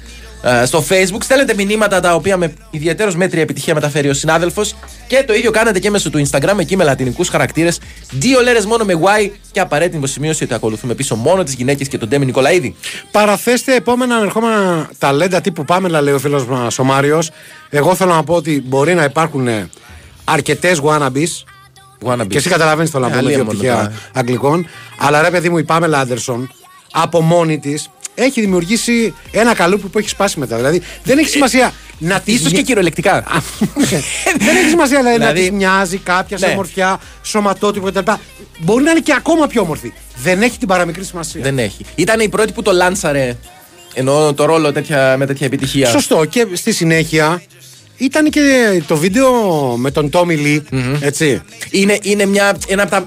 [0.64, 1.22] στο facebook.
[1.22, 4.74] Στέλνετε μηνύματα τα οποία με ιδιαίτερω μέτρια επιτυχία μεταφέρει ο συνάδελφος.
[5.06, 7.80] Και το ίδιο κάνετε και μέσω του Instagram εκεί με λατινικούς χαρακτήρες.
[8.10, 11.98] Δύο λέρες μόνο με Y και απαραίτητη σημείωση ότι ακολουθούμε πίσω μόνο τις γυναίκες και
[11.98, 12.74] τον Ντέμι Νικολαίδη.
[13.10, 17.30] Παραθέστε επόμενα ανερχόμενα ταλέντα τύπου Πάμελα, λέει ο φίλος μας ο Μάριος.
[17.70, 19.48] Εγώ θέλω να πω ότι μπορεί να υπάρχουν
[20.24, 21.44] αρκετές wannabes.
[22.06, 22.26] Wannabes.
[22.28, 23.92] Και εσύ καταλαβαίνεις το να Ε, πούμε αλίμονο δύο πτυχία τώρα.
[24.14, 24.66] αγγλικών.
[24.98, 26.52] Αλλά ρε παιδί μου, η Πάμελα Άντερσον
[26.92, 30.56] από μόνη της έχει δημιουργήσει ένα καλούπι που έχει σπάσει μετά.
[30.56, 32.32] Δηλαδή δεν έχει σημασία να τη.
[32.32, 33.24] Ίσως και κυριολεκτικά.
[34.38, 36.54] δεν έχει σημασία δηλαδή, να Δηλαδή- της μοιάζει κάποια σε Ναι.
[36.54, 38.10] μορφιά, σωματότυπο κτλ.
[38.58, 39.92] Μπορεί να είναι και ακόμα πιο όμορφη.
[40.22, 41.40] Δεν έχει την παραμικρή σημασία.
[41.42, 41.84] Δεν έχει.
[41.94, 43.36] Ήταν η πρώτη που το λάνσαρε.
[43.94, 45.88] Εννοώ το ρόλο τέτοια, με τέτοια επιτυχία.
[45.88, 46.24] Σωστό.
[46.24, 47.42] Και στη συνέχεια
[47.96, 48.42] ήταν και
[48.86, 49.32] το βίντεο
[49.76, 50.62] με τον Τόμι Λι.
[51.00, 51.40] Έτσι.
[51.70, 53.06] Είναι, είναι μια, ένα από τα.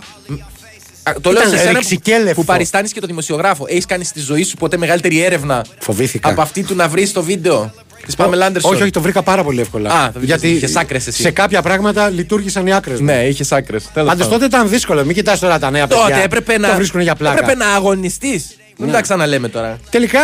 [1.10, 2.34] Α, Το λέω Ήταν σε σένα που, ρηξικέλευτο.
[2.34, 3.65] που παριστάνεις και το δημοσιογράφο.
[3.70, 6.30] Έχεις κάνει στη ζωή σου ποτέ μεγαλύτερη έρευνα Φοβήθηκα.
[6.30, 7.74] από αυτή του να βρεις το βίντεο
[8.06, 9.89] της Πάμελ Άντερσον; Όχι, όχι, το βρήκα πάρα πολύ εύκολα.
[9.89, 11.22] Α, το βρήκες, Γιατί είχες άκρες εσύ.
[11.22, 13.00] σε κάποια πράγματα λειτουργήσαν οι άκρες.
[13.00, 13.84] Ναι, είχες άκρες.
[13.94, 15.06] Πάντως τότε ήταν δύσκολο.
[15.06, 16.04] Μην κοιτάς τώρα τα νέα παιδιά.
[16.04, 16.70] Τότε έπρεπε να.
[16.70, 17.39] Το βρίσκουν για πλάκα.
[17.39, 18.56] Έπρεπε να αγωνιστείς.
[18.78, 18.94] Μην Ναι.
[18.94, 19.80] τα ξαναλέμε τώρα.
[19.89, 20.20] Τελικά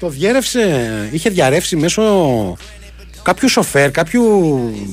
[0.00, 2.02] το διέρευσε, είχε διαρρεύσει μέσω
[3.26, 4.22] κάποιου σοφέρ, κάποιου.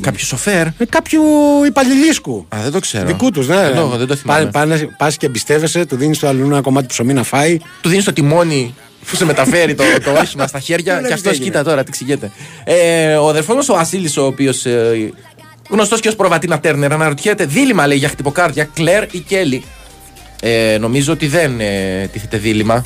[0.02, 1.22] Κάποιο σοφέρ; Ε, κάποιου
[1.68, 2.46] υπαλληλίσκου.
[2.56, 3.06] Α, δεν το ξέρω.
[3.06, 3.56] Δικού τους, ναι.
[3.56, 4.50] Δεν το- δεν το θυμάμαι.
[4.98, 7.58] Πας και εμπιστεύεσαι, του δίνεις το αλλού ένα κομμάτι ψωμί να φάει.
[7.82, 8.74] Του δίνεις το τιμόνι
[9.10, 11.46] που σε μεταφέρει το, το όχημα στα χέρια Βλέπεις και αυτός τι έγινε.
[11.58, 12.32] κοίτα τώρα, τι ξηγέται.
[12.64, 14.66] Ε, ο αδερφός μας ο Βασίλης, ο οποίος.
[14.66, 15.12] Ε,
[15.70, 19.64] Γνωστός και ως προβατίνα Τέρνερ, αναρωτιέται δίλημα λέει για χτυποκάρδια, Κλέρ ή Κέλλη.
[20.42, 22.86] Ε, νομίζω ότι δεν ε, τίθεται δίλημα.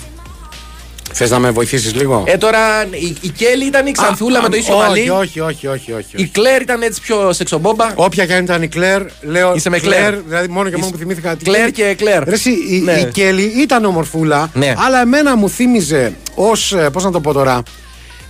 [1.13, 2.59] Θες να με βοηθήσεις λίγο; Ε, τώρα
[2.91, 5.09] η, η Κέλλη ήταν η Ξανθούλα Α, με το α, ίσιο όχι, μαλλί.
[5.09, 6.05] όχι, όχι, όχι, όχι.
[6.15, 7.91] Η Κλέρ ήταν έτσι πιο σεξομπόμπα.
[7.95, 9.55] Όποια και αν ήταν η Κλέρ, λέω.
[9.55, 10.15] Είσαι με Κλέρ.
[10.27, 11.35] Δηλαδή, μόνο και μόνο Είσαι- που θυμήθηκα.
[11.35, 12.23] την Κλέρ και Κλέρ.
[12.23, 12.91] Ρε, εσύ, η, Ναι.
[12.91, 14.73] η Κέλλη ήταν ομορφούλα, Ναι.
[14.77, 16.75] αλλά εμένα μου θύμιζε ως.
[16.91, 17.63] Πώς να το πω τώρα.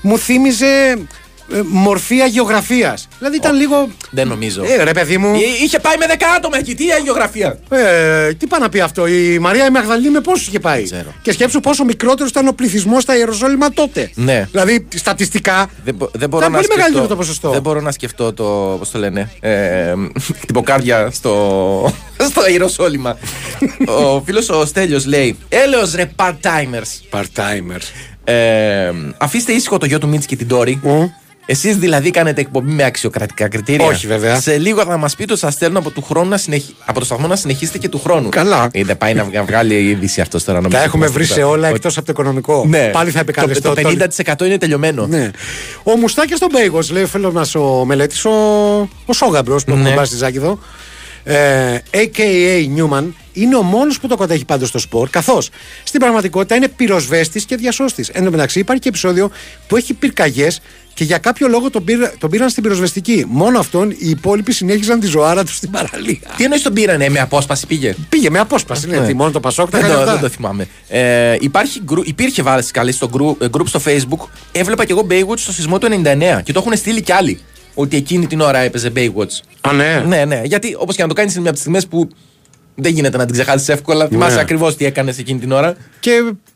[0.02, 0.96] Μου θύμιζε ε,
[1.66, 3.08] μορφή αγιογραφίας.
[3.18, 3.88] Δηλαδή ήταν λίγο.
[4.10, 4.64] Δεν νομίζω.
[4.64, 5.34] Ε, ρε παιδί μου.
[5.36, 7.60] Ε, Είχε πάει με 10 άτομα εκεί, τι αγιογραφία.
[7.70, 11.14] Ε, τι πάει να πει αυτό, η Μαρία η Μαγδαληνή με πόσους είχε πάει; ξέρω.
[11.22, 14.12] Και σκέψου πόσο μικρότερο ήταν ο πληθυσμός στα Ιεροσόλυμα τότε.
[14.16, 14.48] Ναι.
[14.52, 15.70] Δηλαδή στατιστικά.
[15.84, 17.50] Δεν, μπο- δεν μπορώ Ήταν να πολύ σκεφτώ, μεγαλύτερο το ποσοστό.
[17.50, 18.76] Δεν μπορώ να σκεφτώ το.
[18.80, 19.30] Πώς το λένε.
[19.40, 19.94] Ε,
[20.42, 21.94] χτυποκάρδια στο.
[22.30, 23.18] στο Ιεροσόλυμα.
[23.88, 27.18] ο φίλος ο Στέλιος λέει: Έλεος ρε part-timers.
[27.20, 27.92] Part-timers.
[28.24, 30.80] Ε, αφήστε ήσυχο το γιο του Μίτση και την Τόρη.
[31.50, 34.42] Εσείς δηλαδή κάνετε εκπομπή με αξιοκρατικά κριτήρια; Όχι, βέβαια.
[34.42, 36.76] Σε λίγο θα μας πείτε ότι σας στέλνω από, του χρόνου να συνεχι...
[36.86, 38.30] από το σταθμό να συνεχίσετε και του χρόνου.
[38.30, 38.70] Καλά.
[38.72, 40.58] Ε, δεν πάει να βγα- βγάλει είδηση αυτός τώρα.
[40.58, 40.84] Τα νομίζω.
[40.84, 42.66] έχουμε βρει σε όλα εκτός από το οικονομικό.
[42.68, 42.90] Ναι.
[42.94, 43.74] Πάλι θα επικαλεστώ.
[43.74, 43.90] Το, το
[44.42, 45.08] 50% είναι τελειωμένο.
[45.08, 45.32] Ναι.
[45.84, 48.32] Ο Μουστάκης στον Μπέιγος, λέει ο φίλο μα ο μελέτης, ο,
[49.06, 49.80] ο Σόγαμπρος που Ναι.
[49.80, 50.60] έχουμε πάει στη Ζάκηδο.
[51.24, 53.04] Ε, AKA Newman
[53.42, 55.50] είναι ο μόνος που το κατέχει πάντως στο σπορ, καθώς
[55.84, 58.10] στην πραγματικότητα είναι πυροσβέστης και διασώστης.
[58.10, 59.32] Εν τω μεταξύ υπάρχει και επεισόδιο
[59.68, 60.62] που έχει πυρκαγιές
[60.94, 63.26] και για κάποιο λόγο τον, πήρα- τον πήραν στην πυροσβεστική.
[63.28, 66.20] Μόνο αυτόν οι υπόλοιποι συνέχιζαν τη ζωάρα τους στην παραλία.
[66.38, 69.08] Τι εννοείς τον πήρανε, με απόσπαση πήγε; Πήγε με απόσπαση, ναι, Ναι.
[69.08, 70.20] τι, μόνο το Πασόκ τα Δεν έκανε το, αυτά.
[70.22, 70.68] δεν το θυμάμαι.
[70.88, 74.28] Ε, υπάρχει, γκρου- υπήρχε βάλει καλή στο group, ε, group στο facebook.
[74.52, 77.40] Έβλεπα και εγώ Baywatch στο σεισμό του 99 και το έχουν στείλει κι άλλοι.
[77.74, 79.40] Ότι εκείνη την ώρα έπαιζε Baywatch.
[79.62, 80.04] Α, ναι.
[80.08, 80.42] Ναι, ναι.
[80.46, 82.10] Γιατί όπως και να το κάνεις είναι μια από τις στιγμές που
[82.80, 84.08] δεν γίνεται να την ξεχάσεις εύκολα.
[84.08, 85.76] Θυμάσαι ακριβώς τι έκανες εκείνη την ώρα.
[86.00, 86.12] Και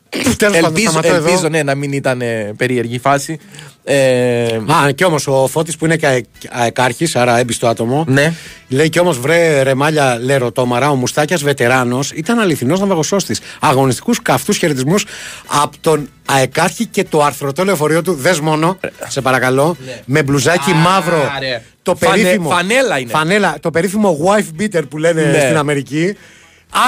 [0.08, 1.28] τέλος πάντων, Ελπίζω, σταματώ εδώ.
[1.28, 3.38] ελπίζω ναι, να μην ήταν ε, περίεργη η φάση.
[3.84, 8.04] Ε, Α, και όμως ο Φώτης που είναι και αε- αεκάρχης, άρα έμπιστο άτομο.
[8.08, 8.32] Ναι.
[8.68, 13.36] Λέει και όμως βρε ρεμάλια λερωτόμαρα, ο Μουστάκιας βετεράνος ήταν αληθινός ναυαγοσώστη.
[13.60, 15.04] Αγωνιστικούς καυτούς χαιρετισμούς
[15.46, 18.14] από τον αεκάρχη και το αρθρωτό λεωφορείο του.
[18.14, 21.30] Δες μόνο, σε παρακαλώ, με μπλουζάκι μαύρο.
[21.40, 21.62] ρε.
[21.82, 22.48] Το Φανε- περίφημο.
[22.50, 23.10] φανέλα είναι.
[23.10, 25.38] Φανέλα, το περίφημο wife beater που λένε Ναι.
[25.40, 26.16] στην Αμερική.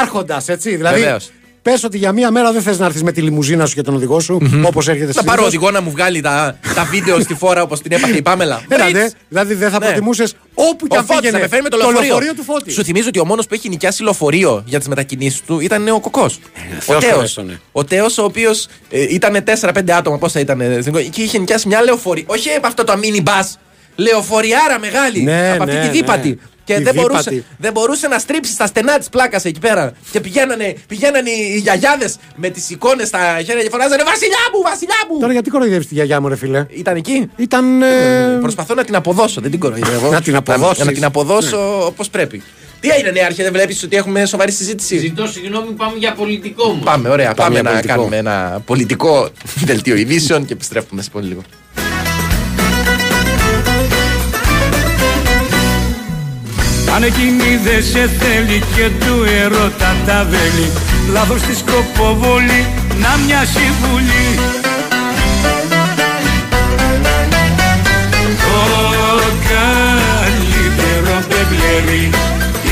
[0.01, 0.77] Άρχοντας, έτσι.
[0.77, 1.31] Δηλαδή, Βεβαίως.
[1.65, 3.95] Πες ότι για μία μέρα δεν θες να έρθεις με τη λιμουζίνα σου και τον
[3.95, 7.35] οδηγό σου, όπως έρχεται να στη πάρω οδηγό να μου βγάλει τα, τα βίντεο στη
[7.35, 8.63] φόρα όπως την έπαθε η Πάμελα.
[8.69, 8.99] Έλα, Μπριτς.
[9.01, 9.09] ναι.
[9.29, 9.85] Δηλαδή δεν θα Ναι.
[9.87, 12.35] προτιμούσες όπου και Ο αν Φώτης πήγαινε θα με φέρει με το λεωφορείο.
[12.35, 12.71] του Φώτη.
[12.71, 16.01] Σου θυμίζω ότι ο μόνος που έχει νοικιάσει λεωφορείο για τις μετακινήσεις του ήταν ο
[16.01, 16.35] Κοκός.
[16.35, 17.15] ο Θεός Τέος.
[17.15, 17.61] χωρέστονε.
[17.73, 21.69] Ο Τέος, ο οποίος ήταν 4-5 άτομα, πόσα ήταν ε, στην εικόνα, και είχε νοικιάσει
[21.69, 22.25] μια λεωφορεία.
[22.27, 23.47] Όχι από αυτό το mini bus.
[23.97, 25.23] Λεωφοριάρα μεγάλη.
[25.23, 26.39] Ναι, από αυτή ναι, τη δίπατη.
[26.67, 26.75] Ναι.
[26.75, 27.45] Και Τη δεν μπορούσε, δίπατη.
[27.59, 29.93] δεν μπορούσε να στρίψει στα στενά της πλάκας εκεί πέρα.
[30.11, 34.95] Και πηγαίνανε, πηγαίνανε οι γιαγιάδες με τις εικόνες στα χέρια και φωνάζανε Βασιλιά μου, Βασιλιά
[35.11, 35.19] μου!
[35.21, 37.31] Τώρα γιατί κοροϊδεύεις τη γιαγιά μου, ρε φίλε; Ήταν εκεί.
[37.37, 37.83] Ήταν.
[37.83, 40.11] ε, Προσπαθώ να την αποδώσω, δεν την κοροϊδεύω.
[40.11, 40.79] Να την αποδώσεις.
[40.79, 42.43] Να, να την αποδώσω όπως πρέπει.
[42.81, 46.83] Τι έγινε, Νέαρχε, δεν βλέπεις ότι έχουμε σοβαρή συζήτηση; Ζητώ συγγνώμη, πάμε για πολιτικό μου.
[46.85, 47.35] Πάμε, ωραία.
[47.35, 47.95] Πάμε, για να πολιτικό.
[47.95, 49.29] κάνουμε ένα πολιτικό
[49.65, 51.43] δελτίο ειδήσεων και επιστρέφουμε σε πολύ λίγο.
[56.95, 60.71] Αν εκείνη δε σε θέλει και του ερώτα τα βέλη
[61.13, 62.67] Λάθος της σκοποβολή
[63.01, 64.39] να μοιάσει βουλή.
[68.41, 68.61] Το
[69.51, 72.11] καλύτερο πεμπλερί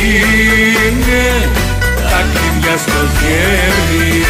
[0.03, 1.49] είναι
[2.11, 4.25] τα κλειδιά στο χέρι.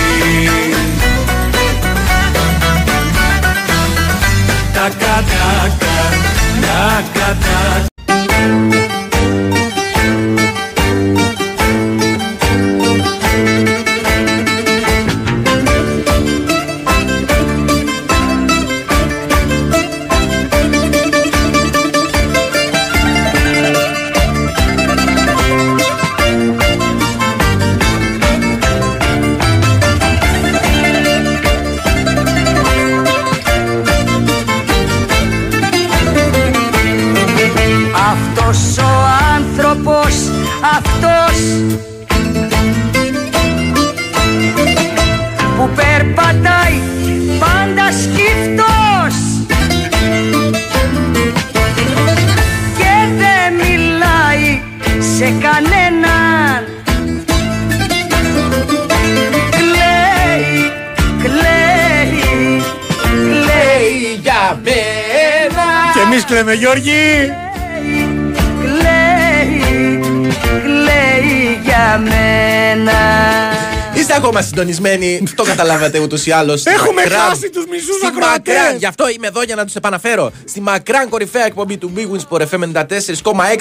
[4.72, 5.96] Τακα, τακα,
[6.60, 8.91] τακα, τακα
[66.52, 67.32] κλαίμε Γιώργη.
[68.60, 70.00] Κλαίει,
[70.62, 72.92] κλαίει για μένα
[73.94, 76.66] Είστε ακόμα συντονισμένοι, το καταλάβατε ούτως ή άλλως.
[76.76, 78.78] Έχουμε χάσει τους μισούς ακροατές.
[78.78, 80.32] Γι' αυτό είμαι εδώ για να τους επαναφέρω.
[80.44, 82.84] Στη μακράν κορυφαία εκπομπή του Big Wins Sport FM 94,6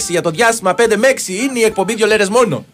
[0.10, 2.66] για το διάστημα 5 με 6 είναι η εκπομπή δύο λέρες μόνο.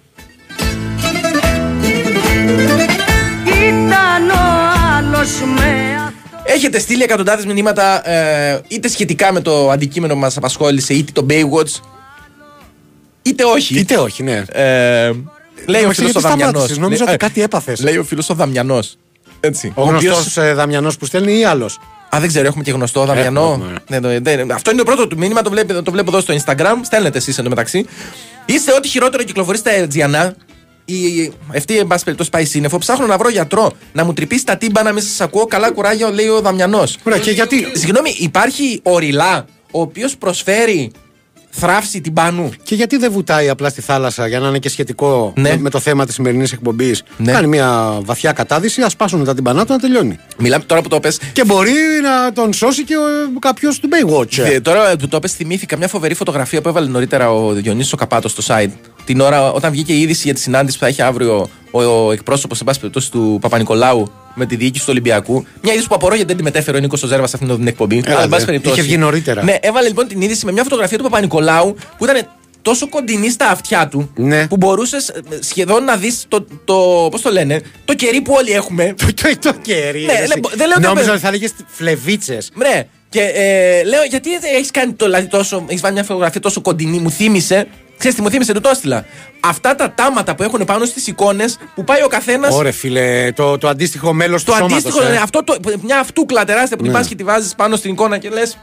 [3.46, 4.44] Ήταν ο
[4.98, 5.97] άλλος με
[6.50, 11.26] Έχετε στείλει εκατοντάδες μηνύματα ε, είτε σχετικά με το αντικείμενο που μας απασχόλησε, είτε το
[11.30, 11.82] Baywatch,
[13.22, 13.80] είτε όχι.
[13.80, 14.44] Είτε όχι, ναι.
[14.52, 15.12] Ε,
[15.66, 16.50] λέει ο Εντάξει, φίλος ο γιατί Δαμιανός.
[16.50, 17.82] σταμάτησες, νόμιζα ότι κάτι έπαθες.
[17.82, 18.98] Λέει ο φίλος ο Δαμιανός.
[19.40, 19.72] Έτσι.
[19.76, 21.80] Ο οποίος- γνωστός ε, Δαμιανός που στέλνει ή άλλος;
[22.16, 23.42] Α, δεν ξέρω, έχουμε και γνωστό Δαμιανό.
[23.42, 26.20] Έχουμε, Ναι, το- δεν- αυτό είναι το πρώτο του μήνυμα, το, βλέπετε, το βλέπω εδώ
[26.22, 26.76] στο Instagram.
[26.82, 27.86] Στέλνετε εσείς εντωμεταξύ.
[28.46, 30.36] Είστε ό,τι χειρότερο κυκλοφορεί στα Ερτζιανά.
[30.90, 32.78] Η, αυτή, εν πάση περιπτώσει, πάει σύννεφο.
[32.78, 35.46] Ψάχνω να βρω γιατρό να μου τρυπήσει τα τύμπανα, μην σας ακούω.
[35.46, 36.98] Καλά κουράγιο, λέει ο Δαμιανός.
[37.04, 40.92] Ωραία, και γιατί; Συγγνώμη, υπάρχει ο Ριλά, ο οποίος προσφέρει
[41.50, 42.52] θράψη τυμπάνου.
[42.64, 45.50] Και γιατί δεν βουτάει απλά στη θάλασσα για να είναι και σχετικό Ναι.
[45.50, 47.32] με, με το θέμα της σημερινής εκπομπής; Ναι.
[47.32, 50.18] Κάνει μια βαθιά κατάδυση, ας πάσουν τα τυμπανά του να τελειώνει.
[50.38, 51.20] Μιλάμε τώρα που το πες.
[51.34, 51.72] Και μπορεί
[52.04, 52.96] να τον σώσει και
[53.40, 54.38] κάποιος του Baywatch.
[54.38, 57.98] Ε, τώρα που το πες θυμήθηκα μια φοβερή φωτογραφία που έβαλε νωρίτερα ο Διονύσης ο
[57.98, 58.72] Καπάτος στο site.
[59.08, 62.12] Την ώρα όταν βγήκε η είδηση για τη συνάντηση που θα έχει αύριο ο, ο
[62.12, 65.46] εκπρόσωπος εν πάση περιπτώσει, του Παπα-Νικολάου με τη διοίκηση του Ολυμπιακού.
[65.62, 68.02] Μια είδηση που απορώ γιατί δεν τη μετέφερε ο Νίκος Ζέρβα σε αυτήν την εκπομπή.
[68.06, 68.46] Έλα, Αλλά, εν πάση δε.
[68.46, 68.76] περιπτώσει.
[68.80, 69.44] Είχε βγει νωρίτερα.
[69.44, 72.28] Ναι, έβαλε λοιπόν την είδηση με μια φωτογραφία του Παπα-Νικολάου που ήταν
[72.62, 74.48] τόσο κοντινή στα αυτιά του Ναι.
[74.48, 78.94] που μπορούσες σχεδόν να δεις το, το, πώς το λένε, το κερί που όλοι έχουμε.
[79.00, 80.00] Το, το, το κερί.
[80.06, 80.28] Ναι, ρε, εσύ.
[80.28, 82.52] λέ- δεν λέω το Νόμιζα παι- ότι θα λέγες φλεβίτσες.
[82.56, 82.88] Ναι.
[83.10, 85.64] Και ε, λέω, γιατί έχεις κάνει το, δηλαδή, τόσο.
[85.68, 87.68] Έχεις βάλει μια φωτογραφία τόσο κοντινή, μου θύμισε.
[87.98, 89.06] Ξέρεις τι μου θύμισε, του το έστειλα.
[89.40, 92.48] Αυτά τα τάματα που έχουν πάνω στις εικόνες που πάει ο καθένα.
[92.50, 95.10] Ωραία, φίλε, το, το αντίστοιχο μέλος του Το σώματος, αντίστοιχο, ε.
[95.10, 96.98] ναι, αυτό το, μια αυτούκλα τεράστια που την Ναι.
[97.00, 98.58] πα και τη βάζεις πάνω στην εικόνα και λες.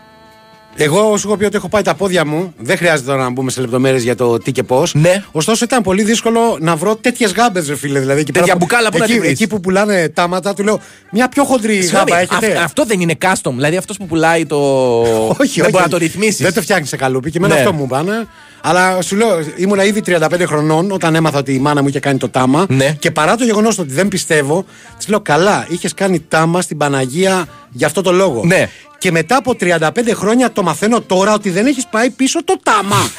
[0.77, 2.55] Εγώ σου έχω πει ότι έχω πάει τα πόδια μου.
[2.59, 4.95] Δεν χρειάζεται τώρα να μπούμε σε λεπτομέρειες για το τι και πώς.
[4.95, 5.23] Ναι.
[5.33, 7.99] Ωστόσο ήταν πολύ δύσκολο να βρω τέτοιες γάμπες, ρε φίλε.
[8.01, 10.55] Δηλαδή, εκεί Τέτοια πέρα που- μπουκάλα που να εκεί, τη βρεις; εκεί που πουλάνε τάματα,
[10.55, 10.81] του λέω
[11.13, 12.47] μια πιο χοντρή Συγγνώμη, γάμπα έχετε.
[12.57, 13.51] αυ- αυτό δεν είναι custom.
[13.55, 14.57] Δηλαδή αυτός που πουλάει το.
[15.01, 15.61] όχι, δεν όχι.
[15.71, 16.37] μπορεί να το ρυθμίσεις.
[16.41, 17.61] Δεν το φτιάχνεις σε καλούπι και εμένα Ναι.
[17.61, 18.27] αυτό μου πάνε.
[18.67, 22.19] Αλλά σου λέω, ήμουνα ήδη 35 χρονών όταν έμαθα ότι η μάνα μου είχε κάνει
[22.19, 22.67] το τάμα.
[22.69, 22.97] Ναι.
[22.99, 24.65] Και παρά το γεγονός ότι δεν πιστεύω,
[24.99, 28.41] της λέω καλά, είχες κάνει τάμα στην Παναγία για αυτό το λόγο.
[28.45, 28.69] Ναι.
[28.99, 29.79] Και μετά από 35
[30.15, 32.97] χρόνια το μαθαίνω τώρα ότι δεν έχεις πάει πίσω το τάμα.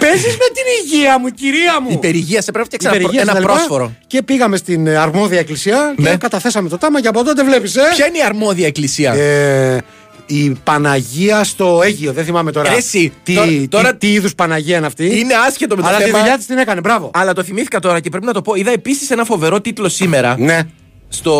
[0.00, 1.88] Παίζεις με την υγεία μου, κυρία μου.
[1.92, 3.42] Υπερηγία, σε πρέπει να φτιάξεις Υπερηγεία ένα, κτλ.
[3.52, 3.92] πρόσφορο.
[4.06, 6.10] Και πήγαμε στην ε, αρμόδια εκκλησία Ναι.
[6.10, 7.80] και καταθέσαμε το τάμα και από τότε βλέπεις, ε.
[7.94, 9.78] Ποια είναι η αρμόδια εκκλησία; Ε,
[10.26, 12.70] η Παναγία στο Αίγυο, δεν θυμάμαι τώρα.
[12.70, 15.88] Ρε εσύ, τι, τώρα- τι, τώρα- τι είδους Παναγία είναι αυτή; Είναι άσχετο με το
[15.88, 16.18] Αλλά τη θέμα.
[16.18, 17.10] δουλειά της την έκανε, μπράβο.
[17.14, 18.54] Αλλά το θυμήθηκα τώρα και πρέπει να το πω.
[18.54, 20.60] Είδα επίσης ένα φοβερό τίτλο σήμερα Ναι.
[21.08, 21.30] στο,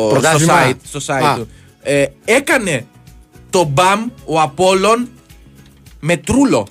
[0.00, 0.68] στο Πρωτάθλημα.
[0.70, 1.34] site, στο site Α.
[1.34, 1.48] του.
[1.86, 2.86] Ε, έκανε
[3.50, 5.08] το μπαμ ο Απόλλων
[6.00, 6.66] με τρούλο.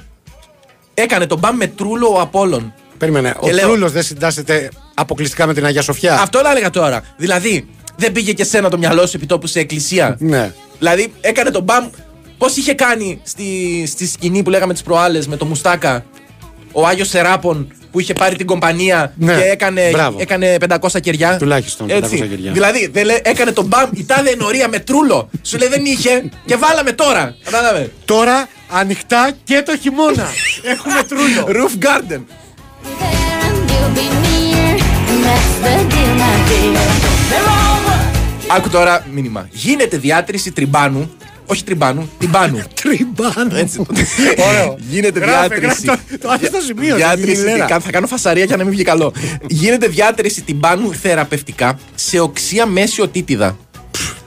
[0.94, 2.74] Έκανε το μπαμ με τρούλο ο Απόλλων.
[2.98, 3.34] Περίμενε.
[3.40, 7.02] Ο Και λέω- Τρούλος δεν συντάσσεται αποκλειστικά με την Αγία Σοφιά; Αυτό έλεγα τώρα.
[7.18, 10.54] Δηλαδή, δεν πήγε και σένα το μυαλό σου επιτόπου σε εκκλησία; Ναι.
[10.78, 11.90] Δηλαδή, έκανε το μπαμ.
[12.38, 13.46] Πώς είχε κάνει στη,
[13.88, 16.06] στη σκηνή που λέγαμε τις προάλλες με το Μουστάκα;
[16.74, 20.18] Ο Άγιος Σεράπων που είχε πάρει την κομπανία Ναι, και έκανε, μπράβο.
[20.22, 21.38] έκανε 500 κεριά.
[21.38, 22.52] Τουλάχιστον 500 κεριά.
[22.52, 25.30] Δηλαδή, δεν λέ- έκανε τον μπαμ η τάδε ενορία με τρούλο.
[25.42, 27.36] Σου λέει δεν είχε και βάλαμε τώρα.
[27.44, 27.92] Κατάλαβε.
[28.06, 30.28] Τώρα ανοιχτά και το χειμώνα.
[30.74, 31.48] Έχουμε Τρούλο.
[31.68, 32.22] Roof Garden.
[38.58, 39.48] Άκου τώρα μήνυμα.
[39.52, 41.12] Γίνεται διάτρηση τριμπάνου.
[41.46, 42.60] Όχι τριμπάνου, τυμπάνου.
[42.82, 43.56] Τριμπάνο.
[43.58, 43.86] Έτσι.
[44.50, 44.78] Ωραίο.
[44.92, 45.86] Γίνεται Γράφε, διάτρηση.
[45.86, 47.36] γράφε, το- το άφησε στο σημείο, Διάτρηση.
[47.36, 47.66] στη λέρα.
[47.66, 49.14] κα- Θα κάνω φασαρία για να μην βγει καλό.
[49.48, 53.58] Γίνεται διάτρηση τυμπάνου θεραπευτικά σε οξία μέση οτίτιδα.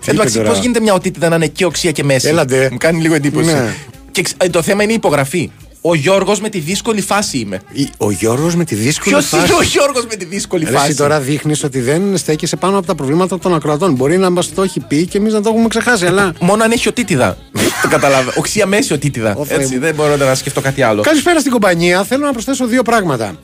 [0.08, 0.48] Εντάξει, τώρα.
[0.48, 2.68] πώς γίνεται μια οτίτιδα να είναι και οξία και μέση; Έλατε.
[2.72, 3.52] Μου κάνει λίγο εντύπωση.
[3.52, 3.74] Ναι.
[4.10, 5.50] Και ξ- ε, το θέμα είναι η υπογραφή.
[5.88, 7.60] Ο Γιώργος με τη δύσκολη φάση είμαι.
[7.96, 10.86] Ο Γιώργος με τη δύσκολη Ποιος φάση; είναι ο Γιώργος με τη δύσκολη Ρε, φάση;
[10.86, 13.94] Εσύ τώρα δείχνεις ότι δεν στέκεσαι πάνω από τα προβλήματα των ακροατών.
[13.94, 16.32] Μπορεί να μας το έχει πει και εμείς να το έχουμε ξεχάσει, αλλά.
[16.40, 17.36] Μόνο αν έχει οτίτιδα.
[17.82, 18.32] το καταλάβω.
[18.36, 19.36] Οξία μέση οτίτιδα.
[19.44, 19.80] Θεέ Έτσι, μου.
[19.80, 21.02] δεν μπορώ να σκεφτώ κάτι άλλο.
[21.02, 22.04] Καλησπέρα στην κομπανία.
[22.04, 23.38] Θέλω να προσθέσω δύο πράγματα.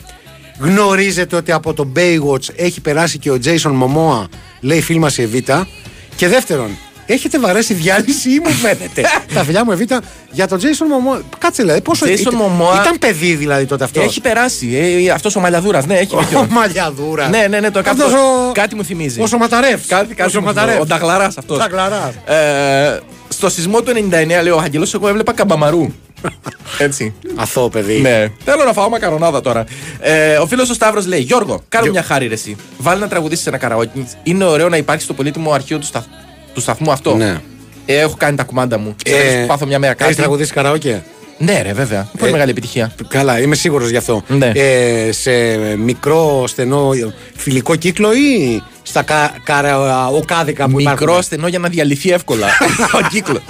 [0.59, 4.29] Γνωρίζετε ότι από το Baywatch έχει περάσει και ο Jason Momoa,
[4.61, 5.69] λέει φίλη μα η Εβίτα.
[6.17, 6.71] Και δεύτερον,
[7.13, 9.03] έχετε βαρέσει διάλυση ή μου φαίνεται;
[9.35, 11.21] Τα φιλιά μου Εβίτα για τον Jason Momoa.
[11.39, 14.77] Κάτσε δηλαδή, πόσο Jason ήταν, Momoa- ήταν παιδί δηλαδή τότε αυτός; Έχει περάσει.
[15.07, 16.47] Ε, αυτός ο Μαλιαδούρας, ναι, έχει Ο δίκιο.
[16.51, 17.29] Μαλιαδούρας.
[17.31, 19.21] Ναι, ναι, ναι, το Αυτός κάτι, ο- κάτι μου θυμίζει.
[19.21, 19.75] Ο Σωματαρεύ.
[19.89, 20.81] Κάτι, κάτι Ο μου- Σωματαρεύ.
[20.81, 21.59] Ο Νταγλαράς αυτός.
[21.59, 22.15] Νταγλαράς.
[22.25, 22.99] Ε,
[23.29, 25.87] στο σεισμό του 99, λέει ο Άγγελο, εγώ έβλεπα καμπαμαρού.
[26.79, 27.15] Έτσι.
[27.37, 27.99] Αθώο παιδί.
[28.01, 28.29] Ναι.
[28.45, 29.65] Θέλω να φάω μακαρονάδα τώρα.
[30.01, 32.57] Ε, ο φίλος ο Σταύρος λέει: Γιώργο, κάνε μια χάρη ρε, εσύ.
[32.79, 34.07] Βάλει να τραγουδήσεις ένα καραόκι.
[34.23, 36.07] Είναι ωραίο να υπάρχει στο πολύτιμο αρχείο του, σταθ-
[36.55, 37.15] του σταθμού αυτό.
[37.17, 37.41] Ναι.
[37.87, 38.97] Ε, έχω κάνει τα κουμάντα μου.
[39.05, 40.17] Ε, Ε, πάθω μια μέρα Έχεις κάτι.
[40.17, 41.03] τραγουδήσει καραόκε;
[41.39, 42.09] Ναι, ρε, βέβαια.
[42.19, 42.93] Πολύ Ε, μεγάλη επιτυχία.
[43.09, 44.23] Καλά, είμαι σίγουρος γι' αυτό.
[44.29, 44.51] Ναι.
[44.55, 45.31] Ε, σε
[45.77, 46.91] μικρό στενό
[47.37, 52.47] φιλικό κύκλο ή στα κα, καραοκάδικα που υπάρχουν; Μικρό στενό για να διαλυθεί εύκολα.
[53.05, 53.41] ο κύκλος.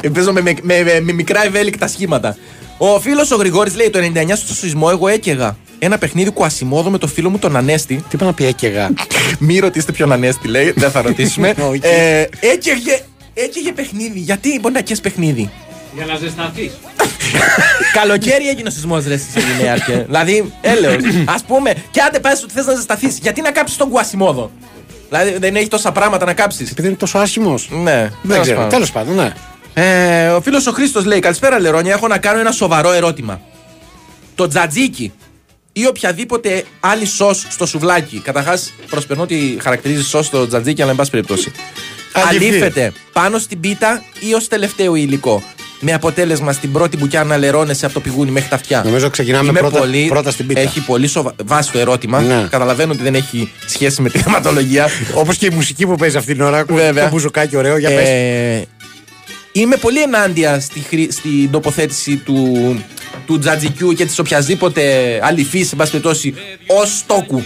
[0.00, 2.36] Ε, Παίζω με, με, με- με μικρά ευέλικτα σχήματα.
[2.78, 6.98] Ο φίλος ο Γρηγόρης λέει το 99 στο σεισμό εγώ έκαιγα ένα παιχνίδι κουασιμόδο με
[6.98, 7.94] το φίλο μου τον Ανέστη.
[7.96, 8.90] Τι είπα να πει έκαιγα.
[9.38, 11.54] Μη ρωτήσετε ποιον Ανέστη λέει, δεν θα ρωτήσουμε.
[11.70, 11.80] Όχι.
[11.82, 13.00] ε, έκαιγε,
[13.34, 14.18] έκαιγε παιχνίδι.
[14.18, 15.50] Γιατί μπορεί να καίς παιχνίδι;
[15.94, 16.72] Για να ζεσταθείς.
[17.98, 20.04] Καλοκαίρι έγινε ο σεισμός ρε στη Σεληνέαρχε.
[20.06, 20.94] δηλαδή, έλεος.
[21.24, 24.50] Α πούμε, και άντε πας ότι θες να ζεσταθείς, γιατί να κάψεις τον κουασιμόδο;
[25.08, 26.70] Δηλαδή δεν έχει τόσα πράγματα να κάψεις.
[26.70, 27.68] Επειδή είναι τόσο άσχημος.
[27.70, 28.66] Ναι, Δεν ξέρω.
[28.66, 29.32] Τέλος πάντων, ναι.
[29.74, 31.92] Ε, ο φίλος ο Χρήστος λέει: Καλησπέρα, Λερόνια.
[31.92, 33.40] Έχω να κάνω ένα σοβαρό ερώτημα.
[34.34, 35.12] Το τζατζίκι
[35.72, 38.20] ή οποιαδήποτε άλλη σος στο σουβλάκι.
[38.24, 41.52] Καταρχάς, προσπερνώ ότι χαρακτηρίζει σος στο τζατζίκι, αλλά εν πάση περιπτώσει.
[42.12, 42.46] Αληφθεί.
[42.48, 45.42] Αλήφεται πάνω στην πίτα ή ως τελευταίο υλικό.
[45.84, 48.82] Με αποτέλεσμα στην πρώτη μπουκιά να λερώνεσαι από το πηγούνι μέχρι τα αυτιά.
[48.84, 50.60] Νομίζω ξεκινάμε Είμαι πρώτα- πολύ, πρώτα στην πίτα.
[50.60, 51.34] Έχει πολύ σοβα...
[51.44, 52.20] βάση το ερώτημα.
[52.20, 52.46] Ναι.
[52.50, 54.88] Καταλαβαίνω ότι δεν έχει σχέση με τη θεματολογία.
[55.14, 56.64] Όπως και η μουσική που παίζει αυτή την ώρα.
[56.68, 57.04] Βέβαια.
[57.04, 58.08] Το μπουζουκάκι ωραίο, για πες.
[58.08, 58.64] Ε,
[59.52, 62.76] είμαι πολύ ενάντια στη, χρή- στην τοποθέτηση του,
[63.26, 64.82] του τζατζικιού και της οποιασδήποτε
[65.22, 66.34] αληφή, εν πάση περιπτώσει,
[66.66, 67.42] ως στόκου.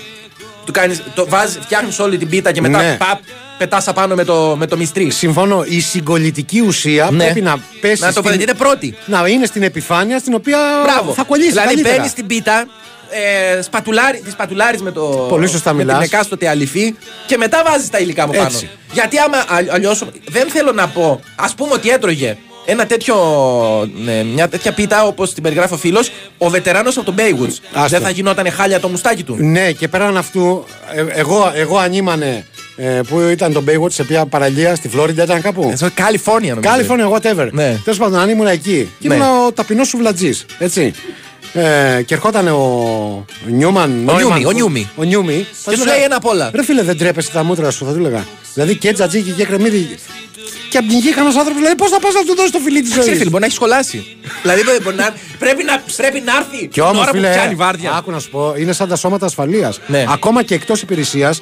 [0.64, 2.96] Του κάνεις, το βάζεις, φτιάχνεις όλη την πίτα και μετά Ναι.
[2.96, 3.18] παπ,
[3.58, 5.10] πετάς απάνω με το, με το μυστρί.
[5.10, 5.64] Συμφωνώ.
[5.68, 7.24] Η συγκολητική ουσία Ναι.
[7.24, 8.00] πρέπει να πέσει.
[8.02, 8.96] Να στην- τοποθετείτε πρώτη.
[9.06, 11.12] Να είναι στην επιφάνεια στην οποία Μπράβο.
[11.12, 11.48] θα κολλήσει.
[11.50, 11.96] δηλαδή καλύτερα.
[11.96, 12.66] μπαίνει στην πίτα,
[13.56, 16.04] ε, σπατουλάρι, τη σπατουλάρεις με, το, Πολύ σωστά με την μιλάς.
[16.04, 16.94] εκάστοτε αληφή
[17.26, 18.44] και μετά βάζεις τα υλικά από πάνω.
[18.46, 18.68] Έτσι.
[18.92, 22.36] Γιατί άμα αλλιώς δεν θέλω να πω, ας πούμε ότι έτρωγε
[22.66, 23.14] ένα τέτοιο,
[24.04, 27.58] ναι, μια τέτοια πίτα όπως την περιγράφει ο φίλος, ο βετεράνος από τον Baywoods.
[27.72, 27.88] Άστο.
[27.88, 29.36] Δεν θα γινόταν χάλια το μουστάκι του.
[29.38, 34.26] Ναι, και πέραν αυτού, ε, εγώ, εγώ ανήμανε ε, που ήταν το Baywatch σε ποια
[34.26, 36.74] παραλία στη Φλόριντα, ήταν κάπου; Στο Καλιφόρνια νομίζω.
[36.74, 37.48] California, whatever.
[37.52, 37.80] Ναι.
[37.84, 38.90] Τέλος πάντων, αν ήμουν εκεί.
[39.00, 39.14] Και Ναι.
[39.14, 40.46] ήμουν ο ταπεινός σουβλατζής.
[40.58, 40.92] Έτσι.
[41.52, 44.08] Ε, και ερχόταν ο Νιούμαν.
[44.08, 44.90] Ο Νόιμαν, Νιούμι, ο Νιούμι.
[44.96, 45.46] Ο Νιούμι.
[45.52, 46.50] Θα Και του σου έλεγα, λέει ένα απ' όλα.
[46.54, 48.24] Ρε φίλε, δεν τρέπεσαι τα μούτρα σου, θα του έλεγα.
[48.54, 49.98] Δηλαδή και τζατζίκι και κρεμμύδι.
[50.70, 52.80] Και από την γη κανένα άνθρωπο λέει πώς θα πας να του δώσεις το φιλί
[52.80, 54.16] της Ξέρει, ζωής; φίλε, μπορεί να έχεις σχολάσει.
[54.42, 57.54] δηλαδή μπορεί να, πρέπει, να, πρέπει να έρθει Και την όμω, ώρα φίλε, που πιάνει
[57.54, 57.92] βάρδια.
[57.92, 59.80] άκου να σου πω, είναι σαν τα σώματα ασφαλείας.
[59.86, 60.04] Ναι.
[60.08, 61.40] Ακόμα και εκτός υπηρεσίας,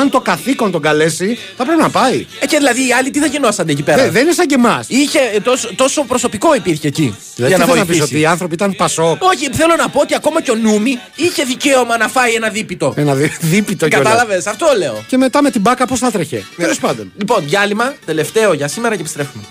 [0.00, 2.26] αν το καθήκον τον καλέσει, θα πρέπει να πάει.
[2.40, 4.54] Ε, και δηλαδή οι άλλοι τι θα γινώσαν εκεί πέρα; Δεν, δεν είναι σαν και
[4.54, 4.86] εμάς.
[4.88, 7.16] Είχε ε, τόσο, τόσο προσωπικό υπήρχε εκεί.
[7.34, 8.14] Δηλαδή, για να τι θες να πεις βοηθήσει.
[8.14, 11.44] ότι οι άνθρωποι ήταν πασόκ; Όχι, θέλω να πω ότι ακόμα και ο Νούμι είχε
[11.44, 12.94] δικαίωμα να φάει ένα δίπιτο.
[12.96, 14.06] Ένα δι- δίπιτο κιόλας.
[14.12, 15.04] Κατάλαβε, αυτό λέω.
[15.08, 16.44] Και μετά με την μπάκα πώς θα τρέχε.
[16.56, 17.12] Τέλος πάντων.
[17.16, 19.44] Λοιπόν, διάλειμμα, τελευταίο για σήμερα και επιστρέφουμε.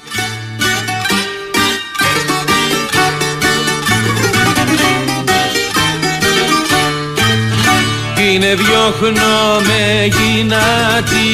[8.26, 11.30] Είναι διώχνω με γυνάτη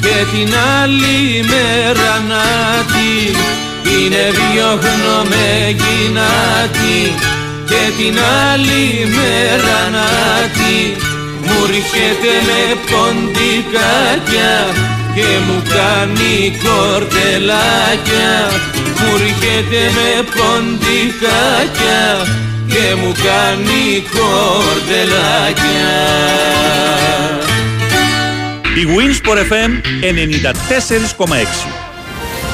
[0.00, 3.36] και την άλλη μέρα νάτι
[3.84, 7.14] Είναι διώχνω με γυνάτη
[7.66, 8.18] και την
[8.50, 10.96] άλλη μέρα νάτι
[11.42, 18.30] Μου ρίχεται με ποντικάκια και μου κάνει κορτελάκια
[19.00, 22.04] Μου ρίχεται με ποντικάκια
[22.66, 25.90] και μου κάνει κορτελάκια
[28.74, 29.70] Η Winsport FM
[31.28, 31.82] 94,6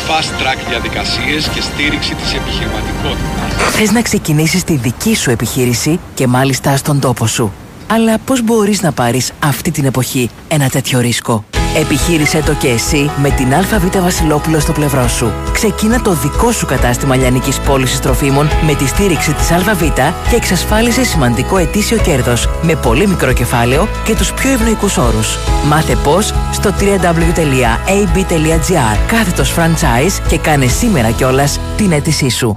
[0.09, 3.72] Fast Track διαδικασίες και στήριξη της επιχειρηματικότητας.
[3.72, 7.53] Θες να ξεκινήσεις τη δική σου επιχείρηση και μάλιστα στον τόπο σου.
[7.87, 11.45] Αλλά πώς μπορείς να πάρεις αυτή την εποχή ένα τέτοιο ρίσκο;
[11.77, 15.33] Επιχείρησέ το και εσύ με την ΑΒ Βασιλόπουλο στο πλευρό σου.
[15.53, 19.83] Ξεκίνα το δικό σου κατάστημα λιανικής πώλησης τροφίμων με τη στήριξη της ΑΒ
[20.31, 25.39] και εξασφάλισε σημαντικό ετήσιο κέρδος με πολύ μικρό κεφάλαιο και τους πιο ευνοϊκούς όρους.
[25.64, 28.19] Μάθε πώς στο www.ab.gr
[29.07, 32.57] κάθετος franchise και κάνε σήμερα κιόλας την αίτησή σου.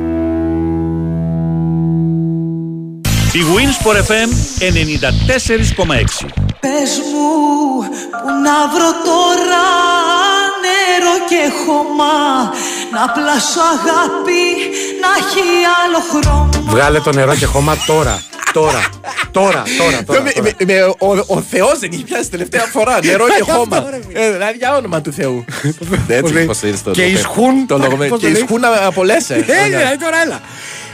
[3.33, 4.29] Η Winsport FM
[4.59, 6.29] 94,6.
[6.59, 7.29] Πες μου
[8.21, 9.67] που να βρω τώρα
[10.63, 12.13] νερό και χώμα
[12.93, 14.43] Να πλάσω αγάπη
[15.01, 15.43] να έχει
[15.83, 18.21] άλλο χρώμα Βγάλε το νερό και χώμα τώρα.
[18.53, 18.81] Τώρα.
[19.31, 20.21] Τώρα, τώρα, τώρα.
[20.21, 20.53] Με- τώρα.
[20.59, 22.99] με- με- ο, ο Θεός δεν είχε πιάσει τελευταία φορά.
[23.03, 23.85] Νερό και Αυτό, χώμα.
[23.89, 25.45] ρε, Ε, Δηλαδή για όνομα του Θεού.
[26.07, 28.41] Έτσι λέει, πώς είδες το και το- ισχούν, Το λόγο με- πώς Και το λέει.
[28.41, 29.33] ισχούν από λέσσε.
[29.35, 30.39] Ε, δηλαδή τώρα έλα.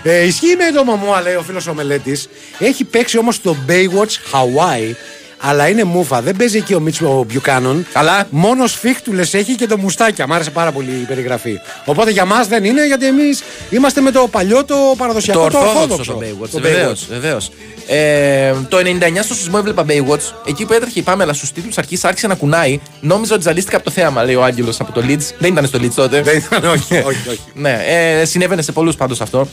[0.10, 2.30] Ε, ισχύει με το μαμούα, λέει ο φίλος ο μελέτης.
[2.60, 4.93] Έχει παίξει όμως το Baywatch Hawaii.
[5.40, 6.22] Αλλά είναι μούφα.
[6.22, 7.86] Δεν παίζει εκεί ο Μίτσο Μπιουκάνον.
[7.94, 8.28] Αλλά.
[8.30, 10.28] Μόνος σφίχτουλε έχει και το μουστάκια.
[10.28, 11.60] Μ' άρεσε πάρα πολύ η περιγραφή.
[11.86, 16.12] Οπότε για μας δεν είναι, γιατί εμείς είμαστε με το παλιό, το παραδοσιακό, Το ορθόδοξο
[16.14, 16.50] το Baywatch.
[16.52, 17.52] Το Βεβαίως, βεβαίως.
[17.88, 20.34] Ε, το 99 στο σεισμό έβλεπα Baywatch.
[20.48, 22.80] Εκεί που έτρεχε η Πάμελα στους τίτλους αρχής άρχισε να κουνάει.
[23.02, 25.34] Νόμιζα ότι ζαλίστηκα από το θέαμα, λέει ο Άγγελος από το Leeds.
[25.38, 26.22] Δεν ήταν στο Leeds τότε.
[26.22, 27.40] Δεν ήταν, όχι, όχι, όχι.
[27.54, 29.48] ναι, ε, συνέβαινε σε πολλούς πάντως αυτό.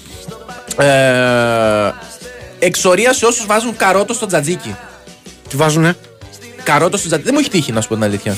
[0.79, 0.87] Ε,
[2.59, 4.77] εξορία σε όσους βάζουν καρότο στο τζατζίκι.
[5.55, 5.97] Τι βάζουνε.
[6.63, 7.31] Καρότο στο τζατζίκι.
[7.31, 8.37] Δεν μου έχει τύχει, να σου πω την αλήθεια.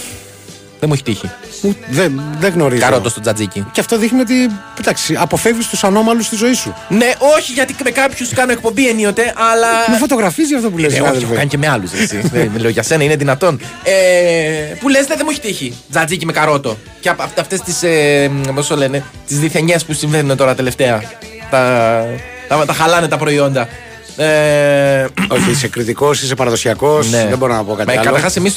[0.80, 1.30] Δεν μου έχει τύχει.
[1.62, 2.80] Ου, Δεν, δεν γνωρίζω.
[2.80, 3.66] Καρότο στο τζατζίκι.
[3.72, 4.34] Και αυτό δείχνει ότι
[4.80, 6.74] εντάξει, αποφεύγεις τους ανώμαλους στη ζωής σου.
[6.88, 9.90] Ναι, όχι γιατί με κάποιους κάνω εκπομπή ενίοτε, αλλά.
[9.90, 10.96] Με φωτογραφίζει αυτό που λες.
[10.96, 11.90] Ε, όχι, έχω κάνει και με άλλους.
[12.32, 13.60] Δεν λέω για σένα, είναι δυνατόν.
[13.82, 15.76] Ε, που λες, δεν μου έχει τύχει.
[15.90, 16.78] Τζατζίκι με καρότο.
[17.00, 17.82] Και από αυτές τις.
[17.82, 21.02] Ε, Πώς το λένε, τις διθενιές που συμβαίνουν τώρα τελευταία.
[21.50, 22.04] Τα,
[22.48, 23.68] τα, τα χαλάνε τα προϊόντα.
[24.16, 27.10] Ε, Όχι, είσαι κριτικός, είσαι παραδοσιακός.
[27.10, 27.26] ναι.
[27.28, 28.02] Δεν μπορώ να πω κάτι Μα άλλο.
[28.04, 28.52] Καταρχάς, εμείς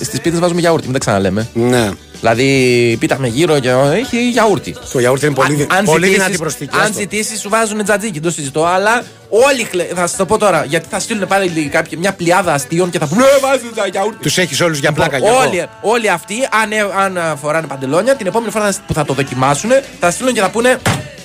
[0.00, 1.48] στις πίτες βάζουμε γιαούρτι, μην τα ξαναλέμε.
[1.52, 1.88] Ναι.
[2.20, 4.76] Δηλαδή, πίτα με γύρω και έχει γιαούρτι.
[4.92, 6.76] Το γιαούρτι είναι πολύ, δυ- Αν πολύ ζητήσεις- δυνατή προσθήκη.
[6.76, 6.98] Αν άστο.
[6.98, 8.64] ζητήσεις, σου βάζουν τζατζίκι, το συζητώ.
[8.66, 12.52] Αλλά όλοι, χλε- θα σα το πω τώρα, γιατί θα στείλουν πάλι κάποια, μια πλειάδα
[12.52, 14.22] αστείων και θα πούνε «Ε, βάζουν τα γιαούρτι.
[14.22, 15.18] Τους έχεις όλους για πλάκα.
[15.18, 15.38] γι' αυτό.
[15.48, 19.70] Όλοι, όλοι αυτοί, αν, ε- αν φοράνε παντελόνια, την επόμενη φορά που θα το δοκιμάσουν,
[20.00, 20.76] θα στείλουν και θα πούνε.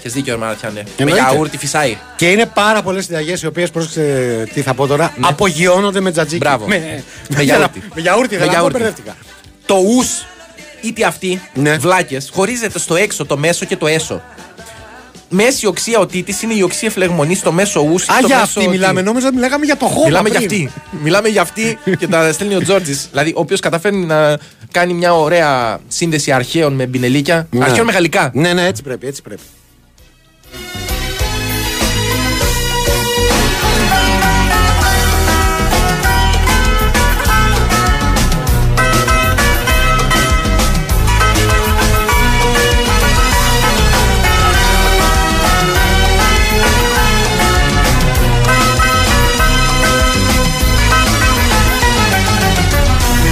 [0.08, 0.84] Και δίκιο, ρε Μαραθιάνε.
[0.84, 1.26] Με Εννοείται.
[1.30, 1.98] γιαούρτι φυσάει.
[2.16, 4.02] Και είναι πάρα πολλές συνταγές οι οποίες, πρόσεξε
[4.54, 6.44] τι θα πω τώρα, απογειώνονται με τζατζίκι.
[6.44, 6.50] Ναι.
[6.50, 6.68] Μπράβο.
[6.68, 7.04] Με,
[7.36, 7.84] Με γιαούρτι.
[7.96, 8.78] Με γιαούρτι, Με θέλω να πω, γιαούρτι.
[8.78, 9.16] μπερδεύτηκα.
[9.66, 10.26] Το ους,
[10.82, 11.78] είτε αυτή, Ναι.
[11.78, 14.22] βλάκες, χωρίζεται στο έξω, το μέσο και το έσω.
[15.30, 18.10] Μέση οξία οτήτη είναι η οξία φλεγμονής στο μέσο ους.
[18.10, 19.02] Α, για αυτή μιλάμε.
[19.02, 20.06] Νόμιζα ότι μιλάγαμε για το χώμα.
[20.06, 20.68] Μιλάμε για πριν.
[20.68, 20.82] αυτή.
[21.04, 23.08] Μιλάμε για αυτή και τα στέλνει ο Τζόρτζης.
[23.12, 24.38] Δηλαδή, ο οποίος καταφέρνει να
[24.72, 27.48] κάνει μια ωραία σύνδεση αρχαίων με μπινελίκια.
[27.52, 27.64] Ναι.
[27.64, 28.32] Αρχαίων με γαλλικά.
[28.34, 29.42] Ναι, ναι, έτσι πρέπει, έτσι πρέπει.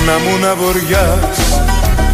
[0.05, 1.37] Να μου να βοριάς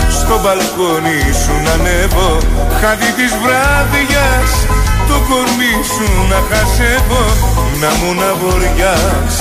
[0.09, 2.37] στο μπαλκόνι σου να ανέβω
[2.81, 4.70] Χάδι της βράδιας
[5.11, 7.25] το κορμί σου να χασεύω
[7.81, 9.35] Να μου να βοριάς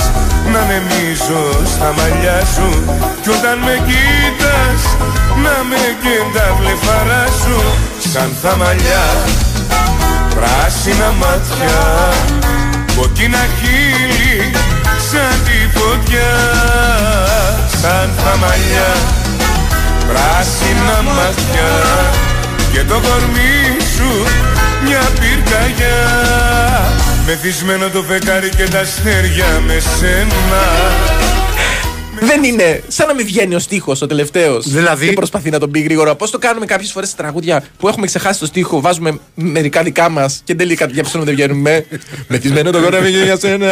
[0.53, 1.43] να νεμίζω
[1.73, 2.69] στα μαλλιά σου.
[3.21, 4.81] Κι όταν με κοίτας
[5.43, 7.57] να με και τα βλεφαρά σου.
[8.11, 9.05] Σαν τα μαλλιά
[10.35, 11.79] πράσινα μάτια
[12.97, 14.51] Κοκκίνα χείλη
[15.09, 16.31] σαν τη φωτιά.
[17.81, 18.91] Σαν τα μαλλιά
[20.07, 21.69] πράσινα μάτια
[22.71, 24.25] Και το κορμί σου
[24.83, 25.99] μια πυρκαγιά.
[27.25, 31.40] Μεθυσμένο το φεκάρι και τα αστέρια με σένα
[32.23, 32.83] Δεν είναι.
[32.87, 34.69] Σαν να μην βγαίνει ο στίχος ο τελευταίος.
[34.69, 36.15] Δηλαδή; Και προσπαθεί να τον πει γρήγορα.
[36.15, 40.09] Πώς το κάνουμε κάποιες φορές σε τραγούδια που έχουμε ξεχάσει το στίχο, βάζουμε μερικά δικά
[40.09, 41.85] μας και τελικά διαψώνουμε δεν βγαίνουμε.
[42.27, 43.67] Μεθυσμένο το κορμί για σένα.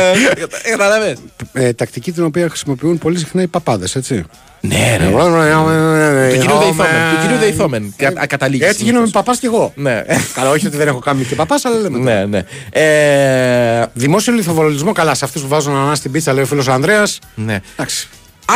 [0.71, 1.17] Κατάλαβε.
[1.53, 4.23] Ε, τακτική την οποία χρησιμοποιούν πολύ συχνά οι παπάδες, έτσι.
[4.61, 5.05] Ναι, ρε.
[5.05, 6.87] Του κυρίου Δεϊθόμεν.
[7.15, 7.93] Του κυρίου Δεϊθόμεν.
[7.97, 8.67] Κα- Καταλήγεις.
[8.67, 9.73] Έτσι γίνομαι παπάς κι εγώ.
[9.75, 10.03] Ναι.
[10.33, 11.97] Καλά, όχι ότι δεν έχω κάνει και παπάς, αλλά λέμε.
[11.99, 12.43] Ναι, ναι.
[12.69, 15.13] Ε, Δημόσιο λιθοβολισμό, καλά.
[15.15, 17.19] Σε αυτούς που βάζουν ανά στην πίτσα, λέει ο φίλος Ανδρέας.
[17.35, 17.59] ναι.
[17.75, 18.07] Εντάξει.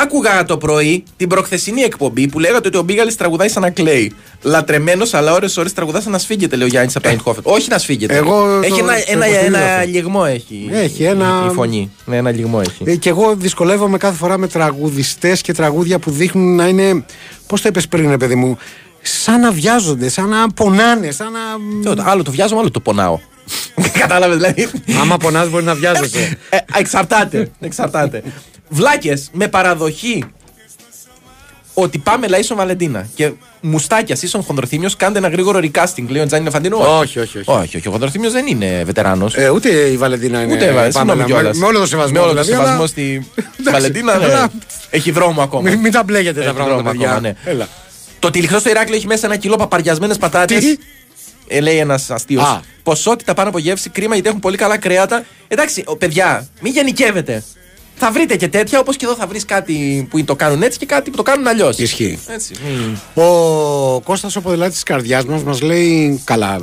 [0.02, 4.14] Άκουγα το πρωί την προχθεσινή εκπομπή που λέγατε ότι ο Μπίγαλης τραγουδάει σαν να κλαίει.
[4.42, 7.42] Λατρεμένος, αλλά ώρε-ώρε τραγουδά σαν να σφίγγεται, λέει ο Γιάννης από τα Eindhoven.
[7.44, 8.14] Όχι να σφίγγεται.
[8.14, 9.90] Ε, Εγώ έχει το- ένα, το ένα, υποστηρίζω ένα αυτό.
[9.90, 10.70] λιγμό έχει.
[10.72, 11.92] Έχει ένα- Η φωνή.
[12.06, 12.92] Ναι, ένα λιγμό έχει.
[12.92, 17.06] Ε, και εγώ δυσκολεύομαι κάθε φορά με τραγουδιστές και τραγούδια που δείχνουν να είναι.
[17.48, 18.58] Πώς το είπες πριν, ρε παιδί μου;
[19.02, 21.28] Σαν να βιάζονται, σαν να πονάνε, σαν
[21.84, 21.96] να.
[21.96, 23.20] Το- Άλλο το βιάζομαι, άλλο το πονάω.
[24.00, 24.68] Κατάλαβες δηλαδή.
[25.02, 26.38] Άμα πονάς μπορεί να βιάζεσαι.
[26.50, 27.52] Ε, εξαρτάται.
[27.60, 28.24] εξαρτάται.
[28.74, 30.24] Βλάκες με παραδοχή
[31.74, 36.26] ότι πάμε λαή στον Βαλεντίνα και μουστάκια ίσον χονδροθύμιος, κάντε ένα γρήγορο recasting, λέει ο
[36.26, 36.78] Τζάνι Νεφαντίνου.
[36.80, 37.50] Όχι, όχι, όχι.
[37.52, 37.88] όχι, όχι.
[37.88, 39.36] Ο χονδροθύμιος δεν είναι βετεράνος.
[39.36, 40.54] Ε, ούτε η Βαλεντίνα είναι.
[40.54, 40.92] Ούτε Βαλεντίνα.
[40.92, 41.58] Πάμελα, Συγγνώμη κιόλας.
[41.58, 42.14] με, με όλο το σεβασμό.
[42.14, 44.18] Με όλο το δηλαδή, σεβασμό αλλά- στη Εντάξει, Βαλεντίνα.
[44.18, 44.26] ναι.
[44.26, 44.52] αλλά-
[44.90, 45.70] Έχει δρόμο ακόμα.
[45.70, 47.08] Μην, μην τα μπλέκετε τα Έχει πράγματα, δρόμο παιδιά.
[47.08, 47.36] ακόμα, ναι.
[47.46, 47.68] Έλα.
[48.20, 50.60] Το τυλιχτό στο Ηράκλειο έχει μέσα ένα κιλό παπαριασμένες πατάτες.
[50.64, 50.78] Τι;
[51.48, 52.44] Ε, λέει ένας αστείος.
[52.44, 52.62] Α.
[52.84, 55.24] Ποσότητα πάνω από γεύση, κρίμα γιατί έχουν πολύ καλά κρέατα.
[55.48, 57.44] Εντάξει, ο, παιδιά, μην γενικεύετε.
[57.96, 60.86] Θα βρείτε και τέτοια, όπως και εδώ θα βρεις κάτι που το κάνουν έτσι και
[60.86, 61.78] κάτι που το κάνουν αλλιώς.
[61.78, 62.20] Ισχύει.
[62.28, 62.54] Έτσι.
[63.16, 66.60] μη- Ο Κώστας ο ποδηλάτης της καρδιάς μας μας λέει καλά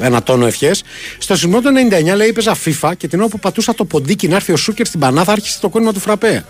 [0.00, 0.82] ένα τόνο ευχές
[1.18, 4.34] στο σημείο του 99 λέει έπαιζα FIFA και την ώρα που πατούσα το ποντίκι να
[4.34, 6.44] έρθει ο Σούκερ στην Πανάθα άρχισε το κόνημα του φραπέ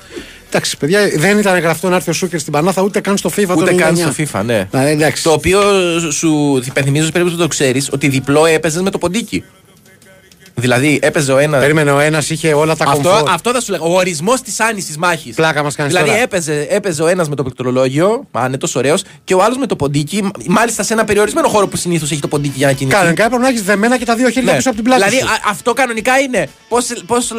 [0.48, 3.54] εντάξει παιδιά δεν ήταν γραφτό να έρθει ο Σούκερ στην Πανάθα ούτε καν στο FIFA
[3.56, 4.68] Ούτε το 99 καν στο FIFA, ναι.
[4.76, 5.22] Α, εντάξει.
[5.22, 5.60] Το οποίο
[6.10, 9.44] σου υπενθυμίζω σε περίπτωση που το ξέρεις ότι διπλό έπαιζες με το ποντίκι.
[10.56, 11.58] Δηλαδή έπαιζε ο ένα.
[11.58, 13.82] Περίμενε ο ένας είχε όλα τα Αυτό, κομφόρ αυτό θα σου λέγα.
[13.84, 15.34] Ο ορισμός της άνησης μάχης.
[15.34, 16.22] Πλάκα μας κάνεις Δηλαδή τώρα.
[16.22, 20.22] έπαιζε, έπαιζε ο ένας με το πληκτρολόγιο, άνετο, ωραίος, και ο άλλος με το ποντίκι,
[20.22, 22.96] μ- μάλιστα σε ένα περιορισμένο χώρο που συνήθως έχει το ποντίκι για να κινηθεί.
[22.96, 24.56] Κανονικά έπρεπε να έχεις δεμένα και τα δύο χέρια Ναι.
[24.56, 25.32] πίσω από την πλάτη Δηλαδή σου.
[25.32, 26.48] α- αυτό κανονικά είναι.
[27.06, 27.32] Πώς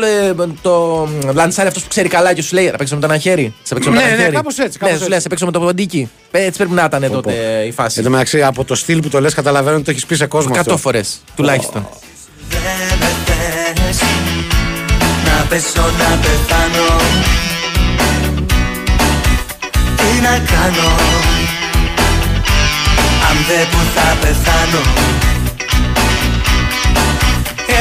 [0.61, 3.53] το λανσάρει αυτός που ξέρει καλά και σου λέει Να παίξω με το ένα χέρι.
[3.63, 4.35] Σε παίξω με το Ναι, ένα ναι, χέρι.
[4.35, 6.09] κάπως έτσι, Ναι, κάπως σου λέει Σε παίξω με το ποντίκι.
[6.31, 7.31] Ε, Έτσι πρέπει να ήταν τότε
[7.67, 7.95] η φάση.
[7.97, 10.25] Εν τω μεταξύ από το στυλ που το λες καταλαβαίνω ότι το έχεις πει σε
[10.25, 10.77] κόσμο 100 αυτό.
[10.77, 11.87] φορές τουλάχιστον.
[13.25, 13.99] Δεν με θες
[15.25, 16.87] Να πέσω να πεθάνω.
[19.95, 20.89] Τι να κάνω.
[23.29, 24.81] Αν δεν που θα πεθάνω.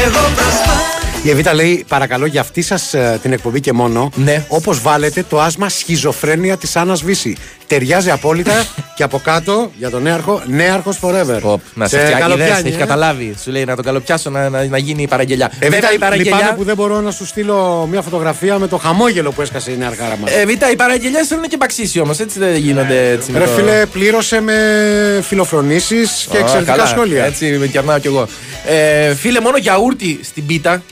[0.03, 0.94] Εγώ προσπάθησα
[1.25, 4.11] Η Εβίτα λέει: Παρακαλώ για αυτή σας την εκπομπή και μόνο.
[4.15, 4.45] Ναι.
[4.49, 7.37] Όπως βάλετε το άσμα σχιζοφρένεια της Άννας Βύση.
[7.67, 8.67] Ταιριάζει απόλυτα
[8.97, 11.39] και από κάτω για τον νέαρχο, νέαρχος forever.
[11.43, 12.21] Οπ, να σε Σε φτιάξει.
[12.23, 12.79] καλοπιάνει, Είδες, έχεις ε.
[12.79, 13.35] καταλάβει.
[13.43, 15.51] Σου λέει να τον καλοπιάσω να, να, να γίνει η παραγγελιά.
[15.59, 16.37] Εβίτα, Βέβαια, η παραγγελιά.
[16.37, 19.77] λυπάμαι που δεν μπορώ να σου στείλω μια φωτογραφία με το χαμόγελο που έσκασε η
[19.77, 20.33] νεαρχάρα μας.
[20.33, 22.19] Ε, Β, οι παραγγελίε θέλουν και μπαξίσι όμως.
[22.21, 23.33] Έτσι δεν γίνονται έτσι.
[23.33, 24.55] με Ρε το- φίλε, πλήρωσε με
[25.23, 27.25] φιλοφρονήσεις και Α, εξαιρετικά καλά, σχόλια.
[27.25, 28.27] Έτσι με κερνάω κι εγώ.
[28.67, 30.83] Ε, φίλε, μόνο γιαούρτι στην πίτα.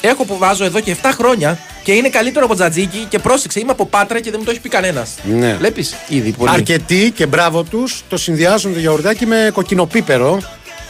[0.00, 3.70] Έχω που βάζω εδώ και 7 χρόνια και είναι καλύτερο από τζατζίκι και πρόσεξε, είμαι
[3.70, 5.10] από πάτρα και δεν μου το έχει πει κανένας.
[5.24, 5.54] Ναι.
[5.54, 6.50] Βλέπεις ήδη πολύ.
[6.50, 10.40] Αρκετοί και μπράβο τους το συνδυάζουν το γιαουρτάκι με κοκκινοπίπερο.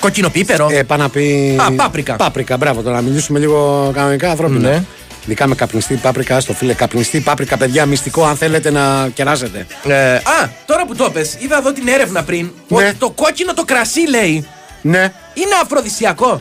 [0.01, 1.57] Κοκκινοπίπερο; Ε, πάει να πει.
[1.61, 2.17] Α, πάπρικα.
[2.17, 2.83] Πάπρικα, μπράβο.
[2.83, 4.69] Τώρα να μιλήσουμε λίγο κανονικά ανθρώπινα.
[4.69, 4.85] Ναι.
[5.25, 6.73] Ειδικά με καπνιστή πάπρικα, στο φίλε.
[6.75, 9.67] Καπνιστή πάπρικα, παιδιά, μυστικό αν θέλετε να κεράσετε.
[9.87, 10.21] Ε, α,
[10.67, 14.47] τώρα που το πες, είδα εδώ την έρευνα πριν ότι το κόκκινο το κρασί λέει
[14.83, 15.13] Ναι.
[15.35, 16.41] είναι αφροδισιακό.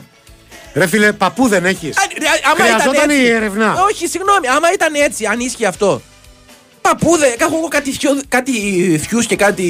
[0.77, 1.97] Ρε φίλε, παππού δεν έχεις.
[1.97, 3.75] Α, ρε, άμα Χρειαζόταν ήταν έτσι- η έρευνα.
[3.89, 6.01] Όχι, συγγνώμη, άμα ήταν έτσι, αν ίσχυε αυτό.
[6.81, 8.51] Παππούδε, έχω εγώ κάτι, θιο- κάτι
[9.07, 9.63] θιούς και κάτι.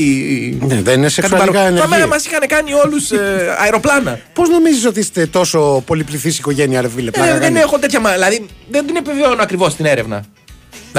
[0.62, 1.82] Ναι, δεν είναι κάτι σεξουαλικά παρο- ενεργοί.
[1.82, 3.12] Τα μέρα μας είχαν κάνει όλους
[3.58, 4.20] αεροπλάνα.
[4.34, 7.12] Πώς νομίζεις ότι είστε τόσο πολυπληθής οικογένεια, ρε φίλε.
[7.12, 7.99] πλάκα Ε, δεν κάνει; έχω τέτοια.
[7.99, 10.24] μα- Δηλαδή δεν την επιβεβαιώνω ακριβώς την έρευνα.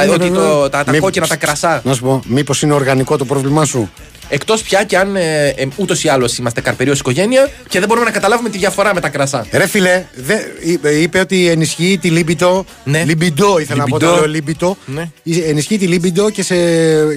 [0.00, 1.80] Δηλαδή ότι το, τα, τα Μη- κόκκινα τα κρασά.
[1.84, 3.90] Να σου πω, μήπως είναι οργανικό το πρόβλημά σου;
[4.30, 8.06] Εκτός πια και αν ε, ε, ούτως ή άλλως είμαστε καρπεριό οικογένεια και δεν μπορούμε
[8.06, 9.46] να καταλάβουμε τη διαφορά με τα κρασά.
[9.52, 12.64] Ρε φίλε, δε, είπε, είπε ότι ενισχύει τη λίμπητο.
[12.84, 13.02] Ναι.
[13.04, 14.12] Λιμπιντό ήθελα να πω Λιμπιντό.
[14.14, 14.76] το λέω λίμπητο.
[14.86, 15.10] Ναι.
[15.48, 16.54] Ενισχύει τη λίμπιντο και, σε,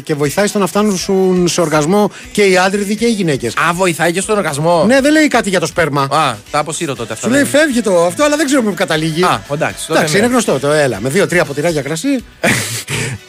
[0.04, 3.54] και βοηθάει στο να φτάνουν σου- σε οργασμό και οι άντρες και οι γυναίκες.
[3.56, 4.84] Α, βοηθάει και στον οργασμό.
[4.88, 6.02] Ναι, δεν λέει κάτι για το σπέρμα.
[6.02, 7.26] Α, τα αποσύρω τότε αυτά.
[7.26, 9.24] Σου λέει δεν- φεύγει το αυτό, αλλά δεν ξέρουμε που καταλήγει.
[9.24, 9.88] Α, εντάξει.
[9.88, 10.20] τότε Εντάξει, ναι.
[10.24, 10.98] είναι γνωστό το έλα.
[11.02, 12.08] Με δύο-τρία ποτηράκια κρασί.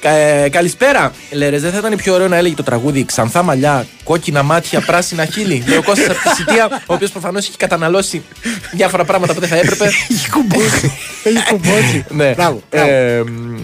[0.03, 1.13] Κα- ε, καλησπέρα.
[1.31, 5.25] Λέρε, δεν θα ήταν πιο ωραίο να έλεγε το τραγούδι Ξανθά μαλλιά, κόκκινα μάτια, πράσινα
[5.25, 5.63] χείλη.
[5.67, 8.23] Λέει ο Κώστας από τη Σιτία, ο οποίος προφανώς έχει καταναλώσει
[8.73, 9.85] διάφορα πράγματα που δεν θα έπρεπε.
[9.85, 10.93] Έχει κουμπώσει.
[11.25, 12.05] Έχει κουμπώσει.
[12.09, 12.33] ναι.
[12.35, 12.89] Μπράβο, μπράβο.
[12.91, 13.57] Ε, μ,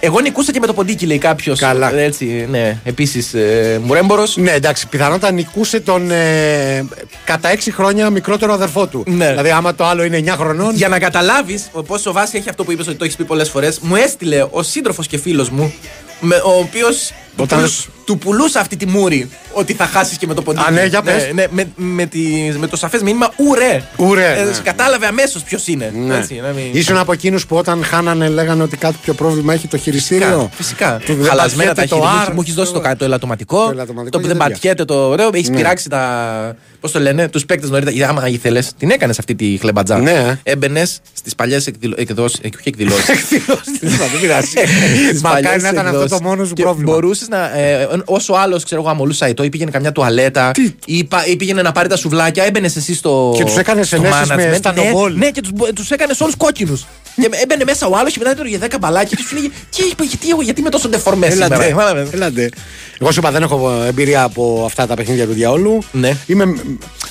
[0.00, 1.58] εγώ νικούσα και με το ποντίκι, λέει κάποιος.
[1.58, 1.94] Καλά.
[1.94, 2.78] Έτσι, ναι.
[2.84, 4.36] Επίσης, ε, μουρέμπορος.
[4.36, 6.84] Ναι, εντάξει, πιθανότατα νικούσε τον ε,
[7.24, 9.04] κατά 6 χρόνια μικρότερο αδερφό του.
[9.06, 9.28] Ναι.
[9.28, 10.74] Δηλαδή, άμα το άλλο είναι 9 χρονών.
[10.74, 13.78] Για να καταλάβεις πόσο βάση έχει αυτό που είπες ότι το έχεις πει πολλές φορές,
[13.80, 15.72] μου έστειλε ο σύντροφος και φίλος μου,
[16.20, 17.72] με, ο οποίος του, Όταν- πουλού-
[18.04, 20.64] του πουλούσε αυτή τη μούρη ότι θα χάσεις και με το ποντίκι.
[20.68, 21.30] Α, ναι, για πες.
[21.34, 22.18] ναι, με, με, τη,
[22.58, 23.82] με το σαφές μήνυμα ουρέ.
[23.96, 24.50] Ουρέ, Ε, ναι.
[24.64, 25.92] Κατάλαβε αμέσως ποιος είναι.
[26.06, 26.16] Ναι.
[26.16, 29.66] Έτσι, να μην- Ήσουν από εκείνους που όταν χάνανε λέγανε ότι κάτι πιο πρόβλημα έχει
[29.68, 31.00] το χειριστήριο; Φυσικά.
[31.04, 32.28] Του δεν Χαλασμένα τα πατιέται το χέρια.
[32.28, 32.34] R.
[32.34, 33.64] Μου έχεις δώσει το, το ελαττωματικό.
[33.64, 34.52] Το ελαττωματικό Το που και δεν τέτοια.
[34.54, 35.30] πατιέται το ωραίο.
[35.32, 35.56] Έχεις Ναι.
[35.56, 36.56] πειράξει τα.
[36.80, 38.08] Πώς το λένε, τους παίκτες νωρίτερα.
[38.08, 39.98] Άμα ήθελες, την έκανες αυτή τη χλεμπατζά.
[39.98, 40.38] Ναι.
[40.42, 42.38] Έμπαινες στις παλιές εκδηλώσει.
[42.44, 43.28] Όχι εκδηλώσεις.
[43.80, 44.48] Δεν πειράζει.
[45.22, 46.92] Μακάρι να ήταν αυτό το μόνος σου πρόβλημα.
[47.28, 47.58] Μπορούσες να.
[47.58, 50.50] Ε, όσο άλλος ξέρω εγώ αμολούσα ετώ ή πήγαινε καμιά τουαλέτα
[50.86, 53.32] ή, πα- ή πήγαινε να πάρει τα σουβλάκια, έμπαινες εσύ στο.
[53.36, 54.56] Και τους έκανες στο ενέσεις με management.
[54.56, 55.12] στανοβόλ.
[55.12, 56.86] Ναι, ναι, και τους τους έκανες όλους κόκκινους.
[57.16, 59.48] Και έμπαινε μέσα ο άλλος και μετά έτρωγε 10 μπαλάκια και του λέγε
[59.96, 61.54] Τι, γιατί, εγώ- γιατί είμαι τόσο ντεφορμέ σήμερα.
[61.54, 62.12] Έλατε, Κατάλαβες.
[62.12, 62.48] έλατε.
[63.00, 65.78] Εγώ σου είπα δεν έχω εμπειρία από αυτά τα παιχνίδια του διαόλου.
[65.92, 66.16] Ναι.
[66.26, 66.44] Είμαι,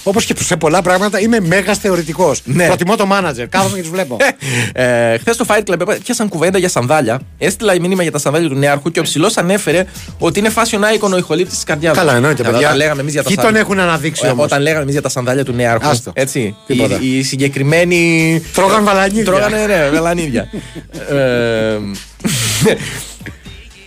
[0.09, 2.41] όπως και σε πολλά πράγματα, είμαι μέγας θεωρητικός.
[2.43, 2.65] Ναι.
[2.65, 3.47] Προτιμώ το μάνατζερ.
[3.47, 4.17] Κάθομαι και τους βλέπω.
[4.73, 7.19] Ε, Χθες στο Fight Club πιάσαν κουβέντα για σανδάλια.
[7.37, 9.85] Έστειλα μήνυμα για τα σανδάλια του Νέαρχου και ο ψηλός ανέφερε
[10.19, 12.57] ότι είναι fashion icon ο ηχολήπτης της καρδιάς Καλά, εννοείται, παιδιά.
[12.59, 13.69] Όταν λέγαμε εμείς για τα Ποιοι τον σανδάλια.
[13.71, 15.87] έχουν αναδείξει Ε, όμως; Όταν λέγαμε εμείς για τα σανδάλια του Νέαρχου.
[15.87, 16.11] Άστο.
[16.15, 16.55] Έτσι.
[16.67, 16.97] Τίποτα.
[17.01, 18.41] Οι, οι συγκεκριμένοι.
[18.53, 19.23] Τρώγαν βαλανίδια.
[19.23, 20.49] Τρώγανε, ναι, βαλανίδια.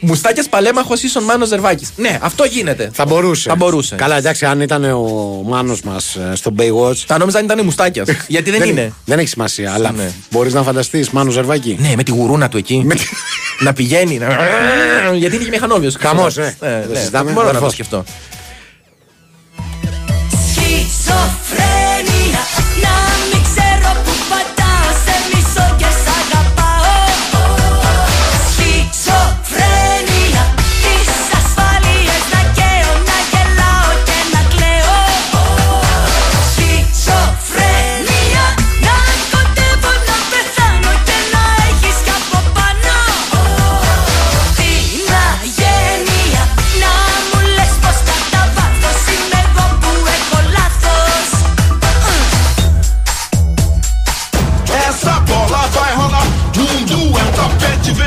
[0.03, 1.90] ε, Μουστάκια παλέμαχο ίσον Μάνος Ζερβάκης.
[1.96, 2.90] Ναι, αυτό γίνεται.
[2.92, 3.48] Θα μπορούσε.
[3.48, 3.94] Θα μπορούσε.
[3.94, 6.96] Καλά, εντάξει, αν ήταν ο Μάνος μας στο Baywatch.
[7.07, 8.09] Θα νόμιζα αν ήταν μουστάκιας.
[8.26, 8.92] Γιατί δεν είναι.
[9.05, 10.11] Δεν έχει σημασία, αλλά Ναι.
[10.30, 11.76] μπορείς να φανταστείς Μάνος Ζερβάκη.
[11.80, 12.86] Ναι, με τη γουρούνα του εκεί.
[13.61, 14.18] να πηγαίνει.
[14.18, 14.26] Να...
[15.14, 15.96] Γιατί είναι και μηχανόβιος.
[16.00, 16.57] Χαμός, ε.
[16.61, 17.72] Δεν συζητάμε, Μπορώ να το αδερφός.
[17.72, 18.05] σκεφτώ.
[20.48, 21.82] Σχιζοφρένεια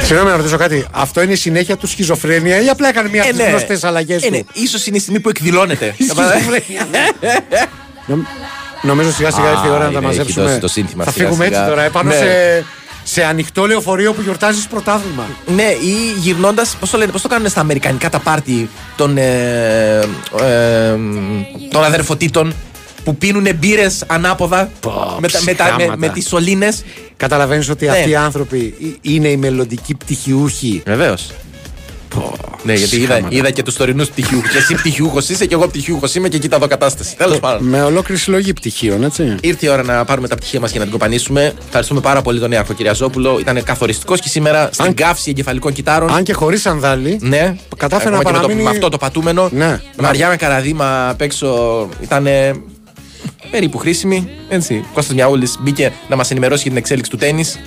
[0.05, 0.85] Συγγνώμη να ρωτήσω κάτι.
[0.91, 3.49] Αυτό είναι η συνέχεια του σχιζοφρένεια ή απλά έκανε μία από Ε, τις ναι.
[3.49, 4.39] γνωστές αλλαγές Ε, ναι.
[4.39, 5.95] του; Ίσως είναι η στιγμή που εκδηλώνεται.
[8.07, 8.25] Νομ-
[8.81, 10.45] Νομίζω σιγά σιγά Α, ήρθε η ώρα να τα είναι, έχει μαζέψουμε.
[10.45, 11.69] δώσει το σύνθημα Θα σιγά φύγουμε έτσι σιγά.
[11.69, 12.15] τώρα, επάνω Ναι.
[12.15, 12.65] σε,
[13.03, 15.23] σε ανοιχτό λεωφορείο που γιορτάζεις πρωτάθλημα.
[15.45, 19.99] Ναι, ή γυρνώντας, πώς το λένε, πώς το κάνουν στα αμερικανικά τα πάρτι των, ε,
[20.41, 20.95] ε,
[21.71, 22.53] των αδερφοτήτων;
[23.05, 24.69] Που πίνουν μπύρες ανάποδα
[25.19, 25.97] με, τα- με, τα- με, ψυχάματα.
[25.97, 26.83] με τις σωλήνες.
[27.17, 27.91] Καταλαβαίνεις ότι Ναι.
[27.91, 31.29] αυτοί οι άνθρωποι ε- είναι οι μελλοντικοί πτυχιούχοι; Βεβαίως.
[32.63, 33.35] Ναι, γιατί είδα, ψυχάματα.
[33.35, 34.49] είδα και τους τωρινούς πτυχιούχους.
[34.51, 37.15] Και εσύ πτυχιούχος είσαι και εγώ πτυχιούχος είμαι και κοίτα εδώ κατάσταση.
[37.15, 37.67] Τέλος πάντων.
[37.67, 39.35] Με ολόκληρη συλλογή πτυχίων, έτσι.
[39.41, 41.53] Ήρθε η ώρα να πάρουμε τα πτυχία μας και να την κοπανίσουμε.
[41.65, 43.39] Ευχαριστούμε πάρα πολύ τον Ιάκο Κυριαζόπουλο.
[43.39, 46.09] Ήταν καθοριστικός και σήμερα στην καύση εγκεφαλικών κυτάρων.
[46.15, 47.17] Αν και χωρίς σανδάλι.
[47.21, 49.49] Ναι, Κατάφερε Ακόμα να και με, το, παραμείνει- με αυτό το πατούμενο.
[49.51, 49.65] Ναι.
[49.67, 52.27] Με Μαριάννα Καραδίμα απ' έξω ήταν
[53.51, 54.29] περίπου χρήσιμη.
[54.49, 54.85] Έτσι.
[54.93, 57.59] Κώστας Μιαούλης μπήκε να μας ενημερώσει για την εξέλιξη του τέννις.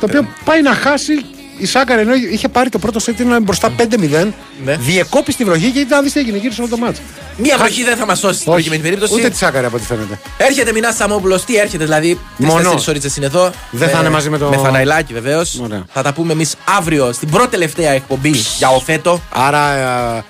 [0.00, 1.12] Το οποίο πάει να χάσει
[1.58, 4.32] η Σάκαρ ενώ είχε πάρει το πρώτο σετ ήταν μπροστά 5-0.
[4.64, 4.76] Ναι.
[4.76, 7.00] Διεκόπη στη βροχή και ήταν δεις τι έγινε, γύρισε όλο το μάτσο.
[7.36, 9.14] Μία βροχή δεν θα μας σώσει στην Όχι, προκειμένη περίπτωση.
[9.20, 10.18] Ούτε τη Σάκαρ από ό,τι φαίνεται.
[10.38, 12.18] Έρχεται Μινά Σαμόπουλος, τι έρχεται δηλαδή.
[12.36, 12.54] Μόνο.
[12.60, 13.50] Τρει-τέσσερι ώρες είναι εδώ.
[13.70, 15.60] Δεν θα είναι μαζί με το- Με φαναϊλάκι βεβαίως.
[15.62, 15.84] Ωραία.
[15.92, 19.20] Θα τα πούμε εμείς αύριο στην πρώτη τελευταία εκπομπή για οφέτο.
[19.32, 19.72] Άρα
[20.16, 20.24] ε,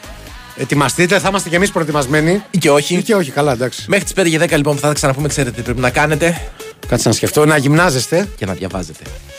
[0.57, 2.43] ετοιμαστείτε, θα είμαστε κι εμείς προετοιμασμένοι.
[2.51, 2.95] Ή και όχι.
[2.97, 3.85] Ή και όχι, καλά, εντάξει.
[3.89, 6.41] Μέχρι τις 5 και 10 λοιπόν που θα τα ξαναπούμε, ξέρετε τι πρέπει να κάνετε
[6.89, 8.29] Κάτσε να σκεφτώ, να γυμνάζεστε.
[8.37, 9.01] και να διαβάζετε.